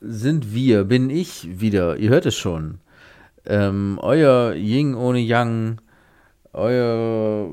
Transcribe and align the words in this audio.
sind 0.00 0.54
wir, 0.54 0.84
bin 0.84 1.10
ich 1.10 1.60
wieder. 1.60 1.96
Ihr 1.96 2.10
hört 2.10 2.26
es 2.26 2.36
schon. 2.36 2.78
Ähm, 3.46 3.98
euer 4.00 4.54
Ying 4.54 4.94
ohne 4.94 5.20
Yang, 5.20 5.80
euer 6.52 7.50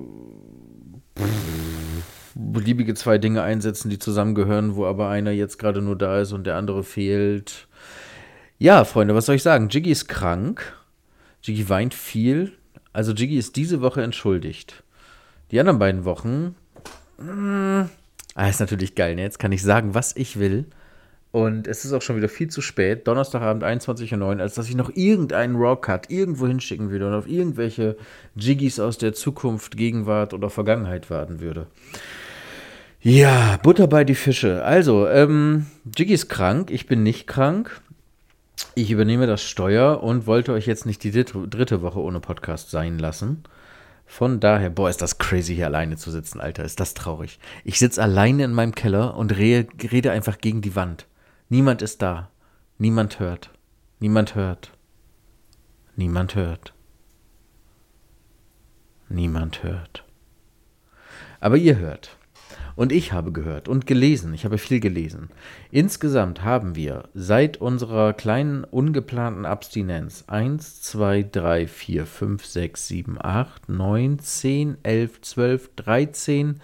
beliebige 2.35 2.93
zwei 2.93 3.17
Dinge 3.17 3.41
einsetzen, 3.43 3.89
die 3.89 3.99
zusammengehören, 3.99 4.75
wo 4.75 4.85
aber 4.85 5.09
einer 5.09 5.31
jetzt 5.31 5.57
gerade 5.57 5.81
nur 5.81 5.97
da 5.97 6.19
ist 6.19 6.33
und 6.33 6.45
der 6.45 6.57
andere 6.57 6.83
fehlt. 6.83 7.67
Ja, 8.57 8.83
Freunde, 8.83 9.15
was 9.15 9.25
soll 9.25 9.35
ich 9.35 9.43
sagen? 9.43 9.69
Jiggy 9.69 9.91
ist 9.91 10.07
krank. 10.07 10.73
Jiggy 11.41 11.69
weint 11.69 11.93
viel. 11.93 12.53
Also 12.93 13.13
Jiggy 13.13 13.37
ist 13.37 13.55
diese 13.55 13.81
Woche 13.81 14.01
entschuldigt. 14.01 14.83
Die 15.51 15.59
anderen 15.59 15.79
beiden 15.79 16.05
Wochen. 16.05 16.55
Mh, 17.17 17.27
hm, 17.27 17.89
ah, 18.35 18.49
ist 18.49 18.59
natürlich 18.59 18.95
geil, 18.95 19.15
ne? 19.15 19.21
Jetzt 19.21 19.39
kann 19.39 19.51
ich 19.51 19.61
sagen, 19.61 19.93
was 19.93 20.15
ich 20.15 20.39
will. 20.39 20.65
Und 21.35 21.67
es 21.67 21.83
ist 21.83 21.91
auch 21.91 22.01
schon 22.01 22.15
wieder 22.15 22.29
viel 22.29 22.47
zu 22.47 22.61
spät, 22.61 23.05
Donnerstagabend 23.09 23.61
21.09 23.61 24.21
Uhr, 24.21 24.39
als 24.39 24.53
dass 24.53 24.69
ich 24.69 24.75
noch 24.75 24.89
irgendeinen 24.95 25.57
Raw-Cut 25.57 26.09
irgendwo 26.09 26.47
hinschicken 26.47 26.91
würde 26.91 27.09
und 27.09 27.13
auf 27.13 27.27
irgendwelche 27.27 27.97
Jiggys 28.37 28.79
aus 28.79 28.97
der 28.97 29.11
Zukunft, 29.11 29.75
Gegenwart 29.75 30.33
oder 30.33 30.49
Vergangenheit 30.49 31.09
warten 31.09 31.41
würde. 31.41 31.67
Ja, 33.01 33.59
Butter 33.61 33.87
bei 33.87 34.05
die 34.05 34.15
Fische. 34.15 34.63
Also, 34.63 35.09
ähm, 35.09 35.65
Jiggy 35.93 36.13
ist 36.13 36.29
krank, 36.29 36.71
ich 36.71 36.87
bin 36.87 37.03
nicht 37.03 37.27
krank. 37.27 37.81
Ich 38.73 38.89
übernehme 38.89 39.27
das 39.27 39.43
Steuer 39.43 40.01
und 40.01 40.27
wollte 40.27 40.53
euch 40.53 40.67
jetzt 40.67 40.85
nicht 40.85 41.03
die 41.03 41.11
dritte 41.11 41.81
Woche 41.81 41.99
ohne 41.99 42.21
Podcast 42.21 42.71
sein 42.71 42.97
lassen. 42.97 43.43
Von 44.05 44.39
daher, 44.39 44.69
boah, 44.69 44.89
ist 44.89 45.01
das 45.01 45.17
crazy, 45.17 45.55
hier 45.55 45.65
alleine 45.65 45.97
zu 45.97 46.11
sitzen, 46.11 46.39
Alter. 46.39 46.63
Ist 46.63 46.79
das 46.79 46.93
traurig. 46.93 47.39
Ich 47.65 47.77
sitze 47.77 48.01
alleine 48.01 48.45
in 48.45 48.53
meinem 48.53 48.73
Keller 48.73 49.17
und 49.17 49.37
re 49.37 49.67
rede 49.91 50.11
einfach 50.11 50.37
gegen 50.37 50.61
die 50.61 50.77
Wand. 50.77 51.07
Niemand 51.49 51.81
ist 51.81 52.01
da. 52.01 52.31
Niemand 52.77 53.19
hört. 53.19 53.51
Niemand 53.99 54.35
hört. 54.35 54.71
Niemand 55.95 56.35
hört. 56.35 56.73
Niemand 59.09 59.63
hört. 59.63 60.03
Aber 61.39 61.57
ihr 61.57 61.77
hört. 61.77 62.17
Und 62.75 62.91
ich 62.91 63.13
habe 63.13 63.31
gehört 63.31 63.69
und 63.69 63.87
gelesen, 63.87 64.33
ich 64.33 64.43
habe 64.43 64.57
viel 64.57 64.79
gelesen. 64.79 65.29
Insgesamt 65.71 66.43
haben 66.43 66.75
wir 66.75 67.07
seit 67.13 67.57
unserer 67.57 68.11
kleinen 68.13 68.65
ungeplanten 68.65 69.45
Abstinenz 69.45 70.25
1, 70.27 70.81
2, 70.81 71.29
3, 71.31 71.67
4, 71.67 72.05
5, 72.05 72.45
6, 72.45 72.87
7, 72.87 73.17
8, 73.21 73.69
9, 73.69 74.19
10, 74.19 74.77
11, 74.83 75.21
12, 75.21 75.75
13, 75.75 76.61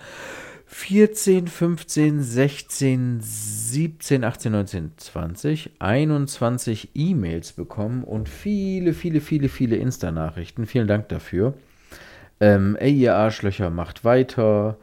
14, 0.74 1.48
15, 1.48 2.22
16, 2.22 3.20
17, 3.20 4.24
18, 4.24 4.52
19, 4.54 4.92
20, 4.96 5.72
21 5.80 6.92
E-Mails 6.96 7.52
bekommen 7.52 8.06
und 8.06 8.30
viele, 8.30 8.94
viele, 8.94 9.20
viele, 9.20 9.50
viele 9.50 9.76
Insta-Nachrichten. 9.76 10.66
Vielen 10.66 10.88
Dank 10.88 11.10
dafür. 11.10 11.56
Ähm, 12.40 12.78
ey, 12.80 12.94
ihr 12.94 13.16
Arschlöcher, 13.16 13.70
macht 13.70 14.06
weiter 14.06 14.78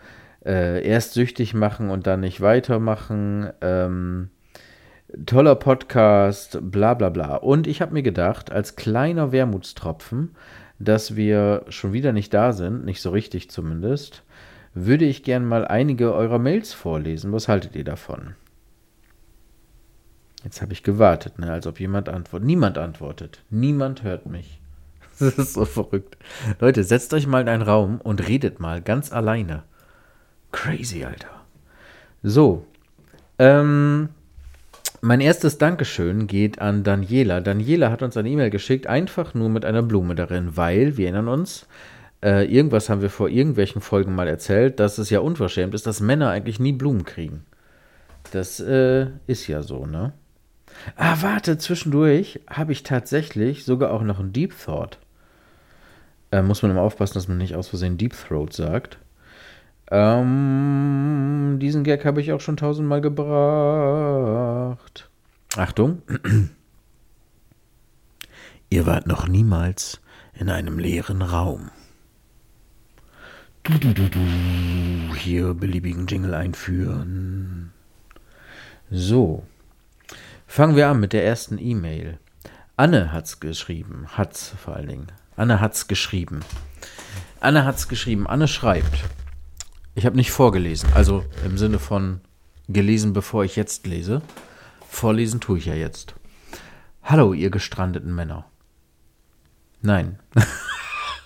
äh, 0.44 0.86
erst 0.86 1.14
süchtig 1.14 1.54
machen 1.54 1.88
und 1.88 2.06
dann 2.06 2.20
nicht 2.20 2.42
weitermachen. 2.42 3.48
Ähm, 3.62 4.28
toller 5.24 5.54
Podcast, 5.54 6.58
bla 6.60 6.92
bla 6.92 7.08
bla. 7.08 7.36
Und 7.36 7.66
ich 7.66 7.80
habe 7.80 7.94
mir 7.94 8.02
gedacht, 8.02 8.52
als 8.52 8.76
kleiner 8.76 9.32
Wermutstropfen, 9.32 10.36
dass 10.78 11.16
wir 11.16 11.64
schon 11.70 11.94
wieder 11.94 12.12
nicht 12.12 12.34
da 12.34 12.52
sind, 12.52 12.84
nicht 12.84 13.00
so 13.00 13.08
richtig 13.10 13.50
zumindest, 13.50 14.22
würde 14.74 15.04
ich 15.04 15.22
gern 15.22 15.44
mal 15.44 15.66
einige 15.66 16.14
eurer 16.14 16.38
Mails 16.38 16.72
vorlesen. 16.72 17.32
Was 17.32 17.48
haltet 17.48 17.74
ihr 17.76 17.84
davon? 17.84 18.34
Jetzt 20.44 20.62
habe 20.62 20.72
ich 20.72 20.82
gewartet, 20.82 21.38
ne, 21.38 21.50
als 21.52 21.66
ob 21.66 21.80
jemand 21.80 22.08
antwortet. 22.08 22.46
Niemand 22.46 22.78
antwortet. 22.78 23.42
Niemand 23.50 24.02
hört 24.02 24.26
mich. 24.26 24.60
Das 25.18 25.36
ist 25.36 25.54
so 25.54 25.64
verrückt. 25.64 26.16
Leute, 26.60 26.84
setzt 26.84 27.12
euch 27.12 27.26
mal 27.26 27.40
in 27.40 27.48
einen 27.48 27.62
Raum 27.62 28.00
und 28.00 28.28
redet 28.28 28.60
mal 28.60 28.80
ganz 28.80 29.12
alleine. 29.12 29.64
Crazy, 30.52 31.04
Alter. 31.04 31.42
So. 32.22 32.64
Ähm, 33.40 34.10
mein 35.00 35.20
erstes 35.20 35.58
Dankeschön 35.58 36.28
geht 36.28 36.60
an 36.60 36.84
Daniela. 36.84 37.40
Daniela 37.40 37.90
hat 37.90 38.02
uns 38.02 38.16
eine 38.16 38.28
E-Mail 38.28 38.50
geschickt, 38.50 38.86
einfach 38.86 39.34
nur 39.34 39.48
mit 39.48 39.64
einer 39.64 39.82
Blume 39.82 40.14
darin, 40.14 40.56
weil, 40.56 40.96
wir 40.96 41.06
erinnern 41.06 41.28
uns, 41.28 41.66
äh, 42.22 42.44
irgendwas 42.44 42.88
haben 42.88 43.02
wir 43.02 43.10
vor 43.10 43.28
irgendwelchen 43.28 43.80
Folgen 43.80 44.14
mal 44.14 44.28
erzählt, 44.28 44.80
dass 44.80 44.98
es 44.98 45.10
ja 45.10 45.20
unverschämt 45.20 45.74
ist, 45.74 45.86
dass 45.86 46.00
Männer 46.00 46.30
eigentlich 46.30 46.58
nie 46.58 46.72
Blumen 46.72 47.04
kriegen. 47.04 47.44
Das 48.32 48.60
äh, 48.60 49.08
ist 49.26 49.46
ja 49.46 49.62
so, 49.62 49.86
ne? 49.86 50.12
Ah, 50.96 51.16
warte, 51.20 51.58
zwischendurch 51.58 52.40
habe 52.48 52.72
ich 52.72 52.82
tatsächlich 52.82 53.64
sogar 53.64 53.92
auch 53.92 54.02
noch 54.02 54.20
einen 54.20 54.32
Deep 54.32 54.54
Thought. 54.64 54.98
Äh, 56.30 56.42
muss 56.42 56.62
man 56.62 56.70
immer 56.70 56.82
aufpassen, 56.82 57.14
dass 57.14 57.28
man 57.28 57.38
nicht 57.38 57.54
aus 57.54 57.68
Versehen 57.68 57.96
Deep 57.96 58.14
Throat 58.14 58.52
sagt. 58.52 58.98
Ähm, 59.90 61.56
diesen 61.60 61.84
Gag 61.84 62.04
habe 62.04 62.20
ich 62.20 62.32
auch 62.32 62.40
schon 62.40 62.58
tausendmal 62.58 63.00
gebracht. 63.00 65.08
Achtung. 65.56 66.02
Ihr 68.70 68.84
wart 68.84 69.06
noch 69.06 69.26
niemals 69.26 70.02
in 70.34 70.50
einem 70.50 70.78
leeren 70.78 71.22
Raum. 71.22 71.70
Hier 75.18 75.52
beliebigen 75.52 76.06
Jingle 76.06 76.32
einführen. 76.34 77.72
So. 78.90 79.44
Fangen 80.46 80.74
wir 80.74 80.88
an 80.88 81.00
mit 81.00 81.12
der 81.12 81.26
ersten 81.26 81.58
E-Mail. 81.58 82.18
Anne 82.76 83.12
hat's 83.12 83.40
geschrieben. 83.40 84.06
Hat's 84.16 84.54
vor 84.62 84.74
allen 84.74 84.88
Dingen. 84.88 85.06
Anne 85.36 85.60
hat's 85.60 85.86
geschrieben. 85.86 86.40
Anne 87.40 87.66
hat's 87.66 87.88
geschrieben. 87.88 88.26
Anne 88.26 88.48
schreibt. 88.48 89.04
Ich 89.94 90.06
habe 90.06 90.16
nicht 90.16 90.30
vorgelesen, 90.30 90.88
also 90.94 91.26
im 91.44 91.58
Sinne 91.58 91.78
von 91.78 92.22
gelesen, 92.68 93.12
bevor 93.12 93.44
ich 93.44 93.54
jetzt 93.54 93.86
lese. 93.86 94.22
Vorlesen 94.88 95.40
tue 95.40 95.58
ich 95.58 95.66
ja 95.66 95.74
jetzt. 95.74 96.14
Hallo, 97.02 97.34
ihr 97.34 97.50
gestrandeten 97.50 98.14
Männer. 98.14 98.46
Nein. 99.82 100.18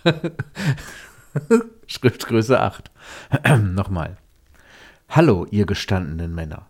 Schriftgröße 1.87 2.61
8. 2.61 2.91
Nochmal. 3.63 4.17
Hallo, 5.09 5.47
ihr 5.51 5.67
gestandenen 5.67 6.35
Männer. 6.35 6.67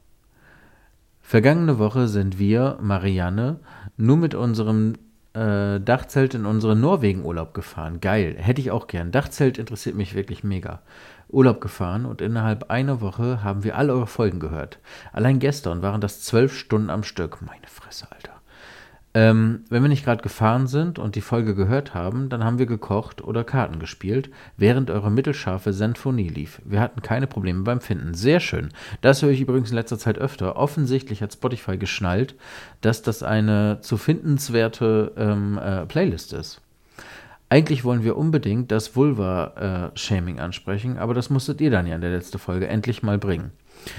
Vergangene 1.21 1.79
Woche 1.79 2.09
sind 2.09 2.39
wir, 2.39 2.79
Marianne, 2.81 3.61
nur 3.97 4.17
mit 4.17 4.35
unserem 4.35 4.95
äh, 5.33 5.81
Dachzelt 5.81 6.35
in 6.35 6.45
unseren 6.45 6.81
Norwegen-Urlaub 6.81 7.55
gefahren. 7.55 8.01
Geil, 8.01 8.37
hätte 8.39 8.61
ich 8.61 8.71
auch 8.71 8.87
gern. 8.87 9.13
Dachzelt 9.13 9.59
interessiert 9.59 9.97
mich 9.97 10.15
wirklich 10.15 10.45
mega. 10.45 10.83
Urlaub 11.29 11.61
gefahren 11.61 12.05
und 12.05 12.21
innerhalb 12.21 12.71
einer 12.71 13.01
Woche 13.01 13.43
haben 13.43 13.65
wir 13.65 13.79
alle 13.79 13.95
eure 13.95 14.07
Folgen 14.07 14.41
gehört. 14.41 14.79
Allein 15.13 15.39
gestern 15.39 15.81
waren 15.81 16.03
das 16.03 16.23
zwölf 16.23 16.57
Stunden 16.57 16.91
am 16.91 17.05
Stück. 17.05 17.41
Meine 17.41 17.67
Fresse, 17.67 18.07
Alter. 18.11 18.42
Ähm, 19.15 19.65
wenn 19.69 19.83
wir 19.83 19.91
nicht 19.91 20.05
gerade 20.05 20.23
gefahren 20.23 20.67
sind 20.67 20.99
und 20.99 21.17
die 21.17 21.21
Folge 21.21 21.55
gehört 21.55 21.93
haben, 21.93 22.31
dann 22.31 22.45
haben 22.45 22.59
wir 22.59 22.65
gekocht 22.65 23.23
oder 23.23 23.45
Karten 23.45 23.79
gespielt, 23.79 24.31
während 24.57 24.91
eure 24.91 25.11
mittelscharfe 25.11 25.75
Sinfonie 25.75 26.29
lief. 26.29 26.63
Wir 26.65 26.81
hatten 26.81 27.03
keine 27.03 27.27
Probleme 27.27 27.63
beim 27.63 27.83
Finden. 27.83 28.15
Sehr 28.15 28.41
schön. 28.41 28.71
Das 29.03 29.21
höre 29.21 29.31
ich 29.31 29.43
übrigens 29.43 29.69
in 29.69 29.77
letzter 29.77 29.99
Zeit 29.99 30.17
öfter. 30.17 30.57
Offensichtlich 30.57 31.23
hat 31.23 31.35
Spotify 31.35 31.77
geschnallt, 31.77 32.37
dass 32.81 33.03
das 33.03 33.23
eine 33.23 33.81
zu 33.83 33.99
findenswerte 33.99 35.13
ähm, 35.19 35.59
äh, 35.59 35.85
Playlist 35.85 36.33
ist. 36.33 36.63
Eigentlich 37.51 37.85
wollen 37.85 38.03
wir 38.03 38.17
unbedingt 38.17 38.73
das 38.73 38.97
Vulva-Shaming 38.97 40.39
äh, 40.39 40.41
ansprechen, 40.41 40.97
aber 40.97 41.13
das 41.13 41.29
musstet 41.29 41.61
ihr 41.61 41.71
dann 41.71 41.87
ja 41.87 41.97
in 41.97 42.01
der 42.01 42.13
letzten 42.13 42.39
Folge 42.39 42.67
endlich 42.67 43.03
mal 43.03 43.19
bringen. 43.19 43.51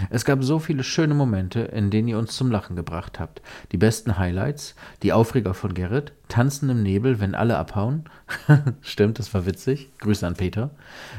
Es 0.10 0.26
gab 0.26 0.44
so 0.44 0.60
viele 0.60 0.84
schöne 0.84 1.14
Momente, 1.14 1.62
in 1.62 1.90
denen 1.90 2.08
ihr 2.08 2.18
uns 2.18 2.36
zum 2.36 2.52
Lachen 2.52 2.76
gebracht 2.76 3.20
habt. 3.20 3.42
Die 3.72 3.78
besten 3.78 4.18
Highlights, 4.18 4.76
die 5.02 5.14
Aufreger 5.14 5.54
von 5.54 5.74
Gerrit, 5.74 6.14
Tanzen 6.28 6.70
im 6.70 6.84
Nebel, 6.84 7.20
wenn 7.20 7.36
alle 7.36 7.58
abhauen. 7.58 8.06
Stimmt, 8.82 9.20
das 9.20 9.34
war 9.34 9.46
witzig. 9.46 9.90
Grüße 10.00 10.26
an 10.26 10.36
Peter. 10.36 10.72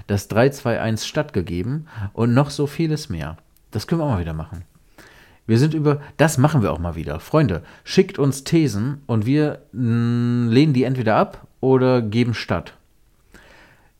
Das 0.06 0.31
3-2-1 0.31 1.05
stattgegeben 1.06 1.87
und 2.12 2.34
noch 2.34 2.50
so 2.50 2.66
vieles 2.66 3.08
mehr. 3.08 3.37
Das 3.70 3.87
können 3.87 4.00
wir 4.00 4.05
auch 4.05 4.12
mal 4.12 4.20
wieder 4.20 4.34
machen. 4.34 4.64
Wir 5.46 5.58
sind 5.58 5.75
über, 5.75 6.00
das 6.17 6.38
machen 6.38 6.62
wir 6.62 6.72
auch 6.72 6.78
mal 6.78 6.94
wieder. 6.94 7.20
Freunde, 7.20 7.62
schickt 7.84 8.19
uns 8.19 8.44
Thesen 8.44 9.02
und 9.06 9.26
wir 9.26 9.60
mh, 9.72 10.50
lehnen 10.50 10.72
die 10.72 10.84
entweder 10.84 11.17
ab 11.17 11.46
oder 11.60 12.00
geben 12.00 12.32
statt. 12.32 12.75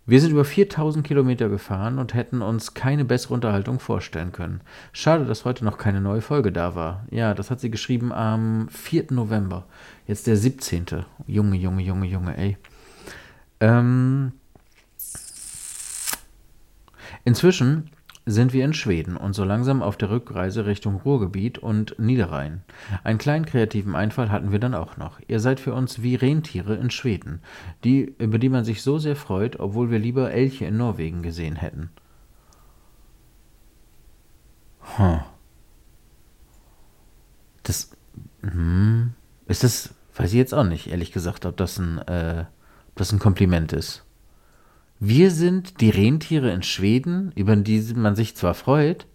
Wir 0.07 0.21
sind 0.21 0.33
über 0.33 0.45
4000 0.45 1.07
Kilometer 1.07 1.49
gefahren 1.49 1.99
und 1.99 2.13
hätten 2.13 2.43
uns 2.43 2.75
keine 2.75 3.07
bessere 3.07 3.33
Unterhaltung 3.33 3.81
vorstellen 3.81 4.33
können. 4.33 4.61
Schade, 4.93 5.25
dass 5.25 5.47
heute 5.47 5.65
noch 5.65 5.79
keine 5.79 6.03
neue 6.03 6.21
Folge 6.21 6.53
da 6.53 6.75
war. 6.75 7.07
Ja, 7.11 7.33
das 7.33 7.51
hat 7.51 7.61
sie 7.61 7.71
geschrieben 7.71 8.13
am 8.13 8.69
4. 8.69 9.07
November. 9.11 9.65
Jetzt 10.07 10.27
der 10.27 10.37
17. 10.37 11.07
Junge, 11.27 11.57
Junge, 11.57 11.83
Junge, 11.83 12.07
Junge, 12.07 12.37
ey. 12.37 12.59
Ähm, 13.61 14.33
inzwischen 17.25 17.91
sind 18.27 18.53
wir 18.53 18.65
in 18.65 18.73
Schweden 18.73 19.17
und 19.17 19.35
so 19.35 19.45
langsam 19.45 19.83
auf 19.83 19.97
der 19.97 20.11
Rückreise 20.11 20.65
Richtung 20.65 20.97
Ruhrgebiet 20.97 21.59
und 21.59 21.99
Niederrhein. 21.99 22.63
Einen 23.03 23.19
kleinen 23.19 23.45
kreativen 23.45 23.95
Einfall 23.95 24.31
hatten 24.31 24.51
wir 24.51 24.59
dann 24.59 24.75
auch 24.75 24.97
noch. 24.97 25.21
Ihr 25.29 25.41
seid 25.41 25.61
für 25.61 25.75
uns 25.75 26.03
wie 26.03 26.15
Rentiere 26.15 26.75
in 26.77 26.91
Schweden, 26.91 27.41
die, 27.85 28.15
über 28.19 28.39
die 28.39 28.49
man 28.49 28.65
sich 28.65 28.83
so 28.83 28.99
sehr 28.99 29.17
freut, 29.17 29.61
obwohl 29.61 29.91
wir 29.91 29.99
lieber 29.99 30.31
Elche 30.31 30.65
in 30.65 30.79
Norwegen 30.79 31.23
gesehen 31.23 31.57
hätten. 31.57 31.91
Huh. 34.99 35.21
Das, 37.63 37.91
hm, 38.43 39.15
ist 39.47 39.65
das, 39.65 39.95
weiß 40.17 40.31
ich 40.31 40.39
jetzt 40.39 40.55
auch 40.55 40.65
nicht, 40.65 40.87
ehrlich 40.87 41.13
gesagt, 41.13 41.45
ob 41.47 41.57
das 41.57 41.79
ein, 41.79 41.99
äh, 41.99 42.45
ob 42.89 42.97
das 42.97 43.13
ein 43.13 43.19
Kompliment 43.19 43.73
ist. 43.73 44.04
Wir 45.07 45.31
sind 45.31 45.83
die 45.83 45.91
Rentiere 45.91 46.51
in 46.51 46.63
Schweden, 46.63 47.31
über 47.35 47.57
die 47.57 47.93
man 47.95 48.17
sich 48.17 48.37
zwar 48.37 48.55
freut, 48.55 49.07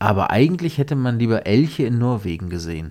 aber 0.00 0.30
eigentlich 0.30 0.78
hätte 0.78 0.96
man 0.96 1.20
lieber 1.20 1.46
Elche 1.46 1.84
in 1.84 1.98
Norwegen 1.98 2.50
gesehen. 2.50 2.90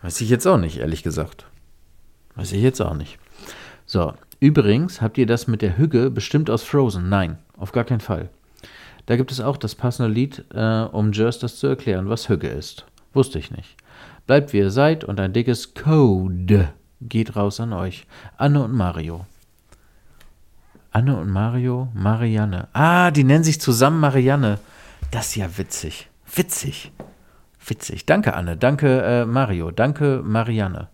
Weiß 0.00 0.18
ich 0.22 0.30
jetzt 0.30 0.46
auch 0.46 0.56
nicht, 0.56 0.78
ehrlich 0.78 1.02
gesagt. 1.02 1.44
Weiß 2.36 2.52
ich 2.52 2.62
jetzt 2.62 2.80
auch 2.80 2.94
nicht. 2.94 3.18
So, 3.84 4.14
übrigens 4.38 5.02
habt 5.02 5.18
ihr 5.18 5.26
das 5.26 5.46
mit 5.46 5.60
der 5.60 5.76
Hügge 5.76 6.10
bestimmt 6.10 6.48
aus 6.48 6.62
Frozen? 6.62 7.10
Nein, 7.10 7.36
auf 7.58 7.72
gar 7.72 7.84
keinen 7.84 8.00
Fall. 8.00 8.30
Da 9.04 9.16
gibt 9.16 9.30
es 9.30 9.42
auch 9.42 9.58
das 9.58 9.74
passende 9.74 10.10
Lied, 10.10 10.42
äh, 10.54 10.84
um 10.84 11.12
Just 11.12 11.42
das 11.42 11.58
zu 11.58 11.66
erklären, 11.66 12.08
was 12.08 12.30
Hügge 12.30 12.48
ist. 12.48 12.86
Wusste 13.12 13.38
ich 13.38 13.50
nicht. 13.50 13.76
Bleibt 14.26 14.54
wie 14.54 14.58
ihr 14.58 14.70
seid 14.70 15.04
und 15.04 15.20
ein 15.20 15.34
dickes 15.34 15.74
Code 15.74 16.72
geht 17.02 17.36
raus 17.36 17.60
an 17.60 17.74
euch. 17.74 18.06
Anne 18.38 18.64
und 18.64 18.72
Mario. 18.72 19.26
Anne 20.92 21.16
und 21.16 21.30
Mario, 21.30 21.88
Marianne. 21.94 22.68
Ah, 22.72 23.10
die 23.10 23.24
nennen 23.24 23.44
sich 23.44 23.60
zusammen 23.60 24.00
Marianne. 24.00 24.58
Das 25.10 25.28
ist 25.28 25.36
ja 25.36 25.58
witzig. 25.58 26.08
Witzig. 26.34 26.92
Witzig. 27.64 28.06
Danke, 28.06 28.34
Anne. 28.34 28.56
Danke, 28.56 29.02
äh, 29.02 29.24
Mario. 29.24 29.70
Danke, 29.70 30.22
Marianne. 30.24 30.88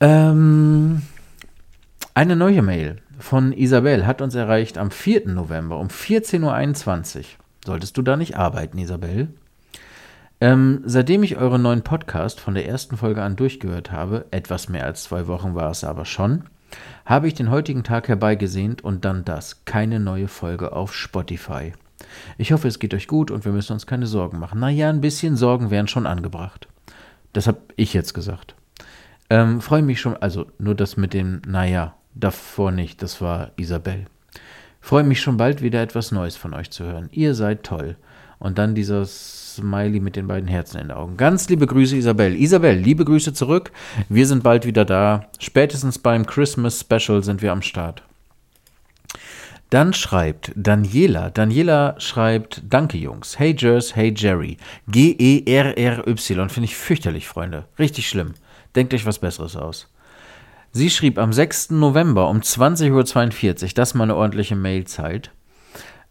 Ähm, 0.00 1.02
eine 2.14 2.36
neue 2.36 2.62
Mail 2.62 3.02
von 3.18 3.52
Isabel 3.52 4.06
hat 4.06 4.22
uns 4.22 4.34
erreicht 4.34 4.78
am 4.78 4.90
4. 4.90 5.28
November 5.28 5.78
um 5.78 5.88
14.21 5.88 7.18
Uhr. 7.18 7.24
Solltest 7.64 7.96
du 7.96 8.02
da 8.02 8.16
nicht 8.16 8.36
arbeiten, 8.36 8.78
Isabel? 8.78 9.28
Ähm, 10.40 10.82
seitdem 10.84 11.24
ich 11.24 11.36
euren 11.36 11.62
neuen 11.62 11.82
Podcast 11.82 12.38
von 12.38 12.54
der 12.54 12.66
ersten 12.66 12.96
Folge 12.96 13.22
an 13.22 13.34
durchgehört 13.34 13.90
habe, 13.90 14.26
etwas 14.30 14.68
mehr 14.68 14.84
als 14.84 15.04
zwei 15.04 15.26
Wochen 15.26 15.56
war 15.56 15.70
es 15.70 15.82
aber 15.82 16.04
schon, 16.04 16.44
habe 17.04 17.28
ich 17.28 17.34
den 17.34 17.50
heutigen 17.50 17.84
Tag 17.84 18.08
herbeigesehnt 18.08 18.82
und 18.82 19.04
dann 19.04 19.24
das, 19.24 19.64
keine 19.64 20.00
neue 20.00 20.28
Folge 20.28 20.72
auf 20.72 20.94
Spotify. 20.94 21.72
Ich 22.36 22.52
hoffe, 22.52 22.68
es 22.68 22.78
geht 22.78 22.94
euch 22.94 23.06
gut 23.06 23.30
und 23.30 23.44
wir 23.44 23.52
müssen 23.52 23.72
uns 23.72 23.86
keine 23.86 24.06
Sorgen 24.06 24.38
machen. 24.38 24.60
Naja, 24.60 24.88
ein 24.88 25.00
bisschen 25.00 25.36
Sorgen 25.36 25.70
wären 25.70 25.88
schon 25.88 26.06
angebracht. 26.06 26.68
Das 27.32 27.46
habe 27.46 27.58
ich 27.76 27.94
jetzt 27.94 28.14
gesagt. 28.14 28.54
Ähm, 29.30 29.60
Freue 29.60 29.82
mich 29.82 30.00
schon, 30.00 30.16
also 30.16 30.46
nur 30.58 30.74
das 30.74 30.96
mit 30.96 31.12
dem 31.12 31.42
Naja, 31.46 31.94
davor 32.14 32.70
nicht, 32.72 33.02
das 33.02 33.20
war 33.20 33.50
Isabel. 33.56 34.06
Freue 34.80 35.04
mich 35.04 35.20
schon 35.20 35.36
bald 35.36 35.62
wieder 35.62 35.82
etwas 35.82 36.12
Neues 36.12 36.36
von 36.36 36.54
euch 36.54 36.70
zu 36.70 36.84
hören. 36.84 37.08
Ihr 37.12 37.34
seid 37.34 37.64
toll. 37.64 37.96
Und 38.38 38.58
dann 38.58 38.74
dieses 38.74 39.56
Smiley 39.56 40.00
mit 40.00 40.14
den 40.14 40.28
beiden 40.28 40.48
Herzen 40.48 40.78
in 40.78 40.88
den 40.88 40.96
Augen. 40.96 41.16
Ganz 41.16 41.48
liebe 41.48 41.66
Grüße, 41.66 41.96
Isabel. 41.96 42.36
Isabel, 42.40 42.76
liebe 42.76 43.04
Grüße 43.04 43.32
zurück. 43.32 43.72
Wir 44.08 44.26
sind 44.26 44.44
bald 44.44 44.64
wieder 44.64 44.84
da. 44.84 45.26
Spätestens 45.40 45.98
beim 45.98 46.24
Christmas 46.24 46.80
Special 46.80 47.24
sind 47.24 47.42
wir 47.42 47.50
am 47.50 47.62
Start. 47.62 48.02
Dann 49.70 49.92
schreibt 49.92 50.52
Daniela. 50.54 51.30
Daniela 51.30 51.96
schreibt: 51.98 52.62
Danke, 52.68 52.96
Jungs. 52.96 53.38
Hey, 53.38 53.54
Jers, 53.58 53.96
hey, 53.96 54.14
Jerry. 54.16 54.56
G-E-R-R-Y. 54.88 56.48
Finde 56.48 56.64
ich 56.64 56.76
fürchterlich, 56.76 57.28
Freunde. 57.28 57.66
Richtig 57.78 58.08
schlimm. 58.08 58.34
Denkt 58.76 58.94
euch 58.94 59.04
was 59.04 59.18
Besseres 59.18 59.56
aus. 59.56 59.88
Sie 60.70 60.90
schrieb 60.90 61.18
am 61.18 61.32
6. 61.32 61.70
November 61.70 62.28
um 62.28 62.40
20.42 62.40 62.92
Uhr, 62.92 63.54
das 63.74 63.88
ist 63.90 63.94
mal 63.94 64.04
eine 64.04 64.16
ordentliche 64.16 64.54
Mailzeit. 64.54 65.30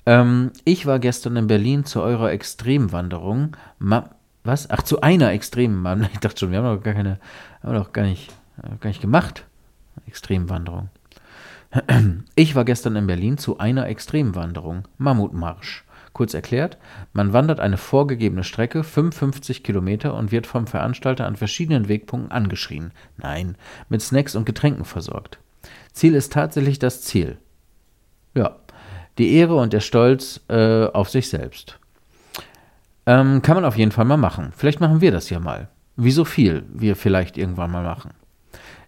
Ähm, 0.05 0.51
ich 0.63 0.85
war 0.85 0.99
gestern 0.99 1.35
in 1.35 1.47
Berlin 1.47 1.85
zu 1.85 2.01
eurer 2.01 2.31
Extremwanderung. 2.31 3.55
Ma 3.77 4.09
was? 4.43 4.69
Ach, 4.69 4.81
zu 4.81 5.01
einer 5.01 5.31
Extremwanderung. 5.31 6.11
Ich 6.13 6.19
dachte 6.19 6.39
schon, 6.39 6.51
wir 6.51 6.59
haben 6.59 6.75
doch 6.75 6.83
gar 6.83 6.93
keine, 6.93 7.19
haben 7.61 7.75
doch 7.75 7.93
gar 7.93 8.03
nicht, 8.03 8.31
äh, 8.63 8.75
gar 8.79 8.89
nicht 8.89 9.01
gemacht. 9.01 9.45
Extremwanderung. 10.07 10.89
Ich 12.35 12.55
war 12.55 12.65
gestern 12.65 12.95
in 12.95 13.07
Berlin 13.07 13.37
zu 13.37 13.59
einer 13.59 13.87
Extremwanderung. 13.87 14.87
Mammutmarsch. 14.97 15.83
Kurz 16.17 16.33
erklärt, 16.33 16.79
man 17.13 17.31
wandert 17.31 17.59
eine 17.59 17.77
vorgegebene 17.77 18.43
Strecke, 18.43 18.83
55 18.83 19.61
Kilometer, 19.61 20.15
und 20.15 20.31
wird 20.31 20.47
vom 20.47 20.65
Veranstalter 20.65 21.27
an 21.27 21.35
verschiedenen 21.35 21.89
Wegpunkten 21.89 22.31
angeschrien. 22.31 22.91
Nein, 23.17 23.55
mit 23.87 24.01
Snacks 24.01 24.35
und 24.35 24.43
Getränken 24.43 24.83
versorgt. 24.83 25.37
Ziel 25.93 26.15
ist 26.15 26.33
tatsächlich 26.33 26.79
das 26.79 27.03
Ziel. 27.03 27.37
Ja, 28.33 28.55
die 29.19 29.31
Ehre 29.35 29.57
und 29.57 29.73
der 29.73 29.79
Stolz 29.79 30.41
äh, 30.49 30.85
auf 30.87 31.11
sich 31.11 31.29
selbst. 31.29 31.77
Ähm, 33.05 33.43
kann 33.43 33.53
man 33.53 33.65
auf 33.65 33.77
jeden 33.77 33.91
Fall 33.91 34.05
mal 34.05 34.17
machen. 34.17 34.53
Vielleicht 34.57 34.79
machen 34.79 35.01
wir 35.01 35.11
das 35.11 35.29
ja 35.29 35.39
mal. 35.39 35.69
Wie 35.97 36.09
so 36.09 36.25
viel 36.25 36.65
wir 36.73 36.95
vielleicht 36.95 37.37
irgendwann 37.37 37.69
mal 37.69 37.83
machen. 37.83 38.09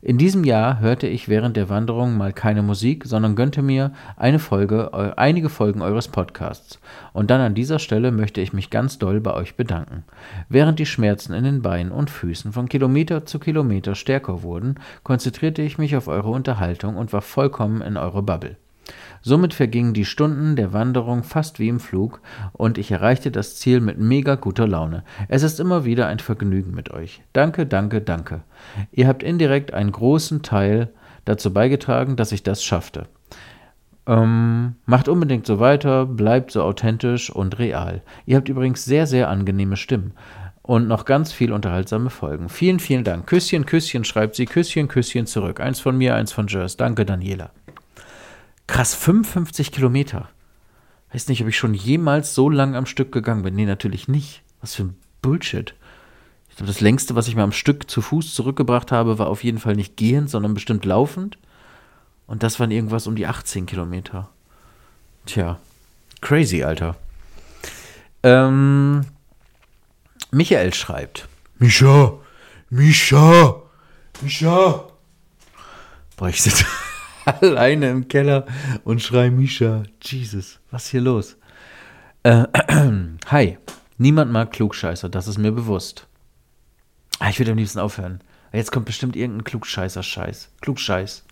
In 0.02 0.18
diesem 0.18 0.46
Jahr 0.46 0.80
hörte 0.80 1.08
ich 1.08 1.28
während 1.28 1.58
der 1.58 1.68
Wanderung 1.68 2.16
mal 2.16 2.32
keine 2.32 2.62
Musik, 2.62 3.04
sondern 3.06 3.36
gönnte 3.36 3.62
mir 3.62 3.92
eine 4.16 4.40
Folge, 4.40 4.92
äh, 4.94 5.12
einige 5.18 5.50
Folgen 5.50 5.82
eures 5.82 6.08
Podcasts. 6.08 6.80
Und 7.12 7.30
dann 7.30 7.42
an 7.42 7.54
dieser 7.54 7.80
Stelle 7.80 8.12
möchte 8.12 8.40
ich 8.40 8.54
mich 8.54 8.70
ganz 8.70 8.98
doll 8.98 9.20
bei 9.20 9.34
euch 9.34 9.56
bedanken. 9.56 10.06
Während 10.48 10.80
die 10.80 10.86
Schmerzen 10.86 11.34
in 11.34 11.44
den 11.44 11.62
Beinen 11.62 11.92
und 11.92 12.10
Füßen 12.10 12.54
von 12.54 12.70
Kilometer 12.70 13.26
zu 13.26 13.40
Kilometer 13.40 13.94
stärker 13.94 14.42
wurden, 14.42 14.76
konzentrierte 15.04 15.64
ich 15.64 15.78
mich 15.78 15.98
auf 15.98 16.08
eure 16.08 16.30
Unterhaltung 16.30 16.96
und 16.96 17.12
war 17.12 17.22
vollkommen 17.22 17.82
in 17.82 17.98
eure 17.98 18.24
Bubble. 18.24 18.56
Somit 19.22 19.54
vergingen 19.54 19.94
die 19.94 20.06
Stunden 20.06 20.56
der 20.56 20.74
Wanderung 20.74 21.24
fast 21.24 21.60
wie 21.60 21.68
im 21.68 21.80
Flug 21.80 22.22
und 22.54 22.78
ich 22.78 22.92
erreichte 22.92 23.32
das 23.32 23.56
Ziel 23.56 23.82
mit 23.82 24.00
mega 24.00 24.36
guter 24.36 24.68
Laune. 24.68 25.04
Es 25.28 25.44
ist 25.44 25.60
immer 25.60 25.86
wieder 25.86 26.08
ein 26.08 26.20
Vergnügen 26.20 26.74
mit 26.74 26.92
euch. 26.92 27.22
Danke, 27.34 27.66
danke, 27.66 28.02
danke. 28.02 28.42
Ihr 28.92 29.08
habt 29.08 29.24
indirekt 29.24 29.74
einen 29.74 29.92
großen 29.92 30.42
Teil 30.42 30.90
dazu 31.26 31.54
beigetragen, 31.54 32.16
dass 32.16 32.32
ich 32.32 32.44
das 32.44 32.64
schaffte. 32.64 33.08
Ähm, 34.08 34.76
macht 34.86 35.08
unbedingt 35.08 35.46
so 35.46 35.60
weiter, 35.60 36.06
bleibt 36.06 36.52
so 36.52 36.64
authentisch 36.64 37.30
und 37.30 37.60
real. 37.60 38.02
Ihr 38.26 38.38
habt 38.38 38.50
übrigens 38.50 38.86
sehr, 38.86 39.06
sehr 39.06 39.30
angenehme 39.30 39.78
Stimmen 39.78 40.14
und 40.64 40.88
noch 40.88 41.06
ganz 41.06 41.32
viel 41.32 41.52
unterhaltsame 41.52 42.10
Folgen. 42.10 42.50
Vielen, 42.50 42.80
vielen 42.80 43.04
Dank. 43.04 43.28
Küsschen, 43.28 43.66
Küsschen 43.66 44.04
schreibt 44.04 44.36
sie, 44.36 44.46
Küsschen, 44.46 44.88
Küsschen 44.88 45.26
zurück. 45.26 45.60
Eins 45.60 45.80
von 45.80 45.98
mir, 45.98 46.16
eins 46.16 46.32
von 46.32 46.48
Jers. 46.48 46.78
Danke, 46.78 47.06
Daniela. 47.06 47.52
Krass, 48.70 48.94
55 48.94 49.72
Kilometer. 49.72 50.30
Weiß 51.12 51.28
nicht, 51.28 51.42
ob 51.42 51.48
ich 51.48 51.58
schon 51.58 51.74
jemals 51.74 52.36
so 52.36 52.52
lang 52.52 52.76
am 52.76 52.86
Stück 52.86 53.12
gegangen 53.12 53.42
bin. 53.42 53.56
Nee, 53.56 53.66
natürlich 53.66 54.08
nicht. 54.08 54.44
Was 54.62 54.76
für 54.76 54.84
ein 54.84 54.96
Bullshit. 55.24 55.74
Ich 56.50 56.56
glaube, 56.56 56.72
das 56.72 56.80
längste, 56.80 57.16
was 57.16 57.28
ich 57.28 57.36
mal 57.36 57.44
am 57.44 57.52
Stück 57.52 57.90
zu 57.90 58.04
Fuß 58.04 58.36
zurückgebracht 58.36 58.92
habe, 58.92 59.18
war 59.18 59.26
auf 59.26 59.44
jeden 59.44 59.58
Fall 59.58 59.76
nicht 59.76 59.98
gehend, 59.98 60.30
sondern 60.30 60.54
bestimmt 60.54 60.86
laufend. 60.86 61.40
Und 62.28 62.44
das 62.44 62.60
waren 62.60 62.70
irgendwas 62.70 63.08
um 63.08 63.16
die 63.16 63.26
18 63.26 63.66
Kilometer. 63.66 64.30
Tja, 65.26 65.60
crazy, 66.22 66.64
Alter. 66.64 66.96
Ähm, 68.22 69.04
Michael 70.30 70.76
schreibt. 70.76 71.28
Mischa, 71.58 72.14
Mischa, 72.70 73.64
Mischa. 74.22 74.86
Boah, 76.18 76.30
ich 76.30 76.42
sitze 76.44 76.66
alleine 77.42 77.90
im 77.90 78.08
Keller 78.08 78.46
und 78.84 79.02
schrei 79.02 79.30
Misha. 79.30 79.84
Jesus, 80.02 80.60
was 80.72 80.86
ist 80.86 80.92
hier 80.92 81.02
los? 81.02 81.38
Äh, 82.24 82.46
hi, 83.28 83.58
niemand 83.98 84.32
mag 84.32 84.52
Klugscheißer, 84.52 85.10
das 85.10 85.28
ist 85.28 85.38
mir 85.38 85.52
bewusst. 85.52 86.08
Ah, 87.20 87.30
ich 87.30 87.40
würde 87.40 87.52
am 87.52 87.58
liebsten 87.58 87.80
aufhören. 87.80 88.22
Jetzt 88.52 88.72
kommt 88.72 88.86
bestimmt 88.86 89.16
irgendein 89.16 89.44
Klugscheißer-Scheiß. 89.44 90.50
Klugscheiß. 90.62 91.24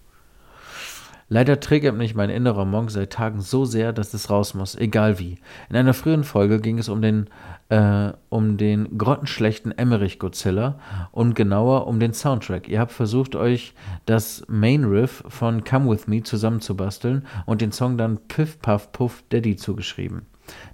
Leider 1.29 1.59
triggert 1.59 1.95
mich 1.95 2.15
mein 2.15 2.29
innerer 2.29 2.63
Monk 2.63 2.89
seit 2.89 3.11
Tagen 3.11 3.41
so 3.41 3.65
sehr, 3.65 3.91
dass 3.91 4.13
es 4.13 4.29
raus 4.29 4.53
muss, 4.53 4.75
egal 4.75 5.19
wie. 5.19 5.37
In 5.69 5.75
einer 5.75 5.93
frühen 5.93 6.23
Folge 6.23 6.61
ging 6.61 6.77
es 6.79 6.87
um 6.87 7.01
den, 7.01 7.29
äh, 7.67 8.13
um 8.29 8.55
den 8.55 8.97
grottenschlechten 8.97 9.77
Emmerich 9.77 10.19
Godzilla 10.19 10.79
und 11.11 11.35
genauer 11.35 11.87
um 11.87 11.99
den 11.99 12.13
Soundtrack. 12.13 12.69
Ihr 12.69 12.79
habt 12.79 12.93
versucht, 12.93 13.35
euch 13.35 13.73
das 14.05 14.45
Main 14.47 14.85
Riff 14.85 15.21
von 15.27 15.65
Come 15.65 15.89
With 15.89 16.07
Me 16.07 16.23
zusammenzubasteln 16.23 17.25
und 17.45 17.59
den 17.59 17.73
Song 17.73 17.97
dann 17.97 18.19
Piff 18.29 18.61
Puff 18.61 18.93
Puff 18.93 19.23
Daddy 19.29 19.57
zugeschrieben. 19.57 20.27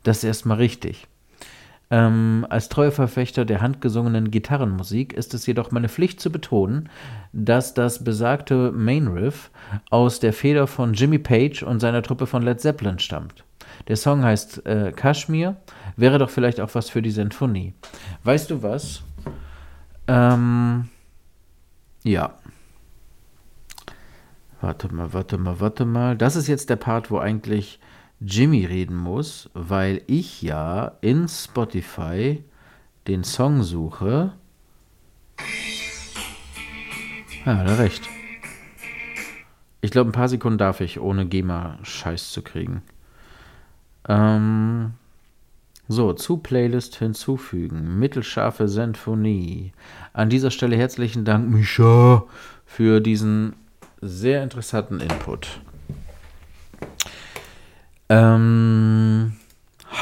Das 0.03 0.17
ist 0.17 0.25
erstmal 0.25 0.57
richtig. 0.57 1.07
Ähm, 1.93 2.47
als 2.49 2.69
treuer 2.69 2.91
Verfechter 2.91 3.45
der 3.45 3.61
handgesungenen 3.61 4.31
Gitarrenmusik 4.31 5.13
ist 5.13 5.35
es 5.35 5.45
jedoch 5.45 5.69
meine 5.69 5.89
Pflicht 5.89 6.19
zu 6.19 6.31
betonen, 6.31 6.89
dass 7.33 7.75
das 7.75 8.03
besagte 8.03 8.71
Main 8.71 9.07
Riff 9.09 9.51
aus 9.91 10.19
der 10.19 10.33
Feder 10.33 10.65
von 10.65 10.95
Jimmy 10.95 11.19
Page 11.19 11.61
und 11.61 11.81
seiner 11.81 12.01
Truppe 12.01 12.25
von 12.25 12.41
Led 12.41 12.59
Zeppelin 12.59 12.97
stammt. 12.97 13.43
Der 13.87 13.95
Song 13.95 14.23
heißt 14.23 14.65
äh, 14.65 14.91
Kashmir, 14.91 15.57
wäre 15.95 16.17
doch 16.17 16.31
vielleicht 16.31 16.59
auch 16.61 16.73
was 16.73 16.89
für 16.89 17.03
die 17.03 17.11
Sinfonie. 17.11 17.75
Weißt 18.23 18.49
du 18.49 18.63
was? 18.63 19.03
Ähm, 20.07 20.89
ja. 22.01 22.33
Warte 24.61 24.91
mal, 24.91 25.13
warte 25.13 25.37
mal, 25.37 25.59
warte 25.59 25.85
mal. 25.85 26.17
Das 26.17 26.35
ist 26.35 26.47
jetzt 26.47 26.71
der 26.71 26.75
Part, 26.77 27.11
wo 27.11 27.19
eigentlich 27.19 27.79
Jimmy 28.25 28.65
reden 28.65 28.95
muss, 28.95 29.49
weil 29.53 30.01
ich 30.07 30.41
ja 30.41 30.93
in 31.01 31.27
Spotify 31.27 32.43
den 33.07 33.23
Song 33.23 33.63
suche. 33.63 34.33
Ja, 37.45 37.57
hat 37.57 37.67
er 37.67 37.79
recht. 37.79 38.07
Ich 39.81 39.91
glaube, 39.91 40.09
ein 40.09 40.13
paar 40.13 40.29
Sekunden 40.29 40.57
darf 40.57 40.79
ich, 40.79 40.99
ohne 41.01 41.25
GEMA-Scheiß 41.25 42.31
zu 42.31 42.41
kriegen. 42.41 42.81
Ähm, 44.07 44.93
so, 45.89 46.13
zu 46.13 46.37
Playlist 46.37 46.95
hinzufügen. 46.95 47.99
Mittelscharfe 47.99 48.69
Sinfonie. 48.69 49.73
An 50.13 50.29
dieser 50.29 50.51
Stelle 50.51 50.77
herzlichen 50.77 51.25
Dank, 51.25 51.49
Misha, 51.49 52.23
für 52.65 53.01
diesen 53.01 53.57
sehr 53.99 54.41
interessanten 54.43 55.01
Input. 55.01 55.59
Ähm, 58.13 59.33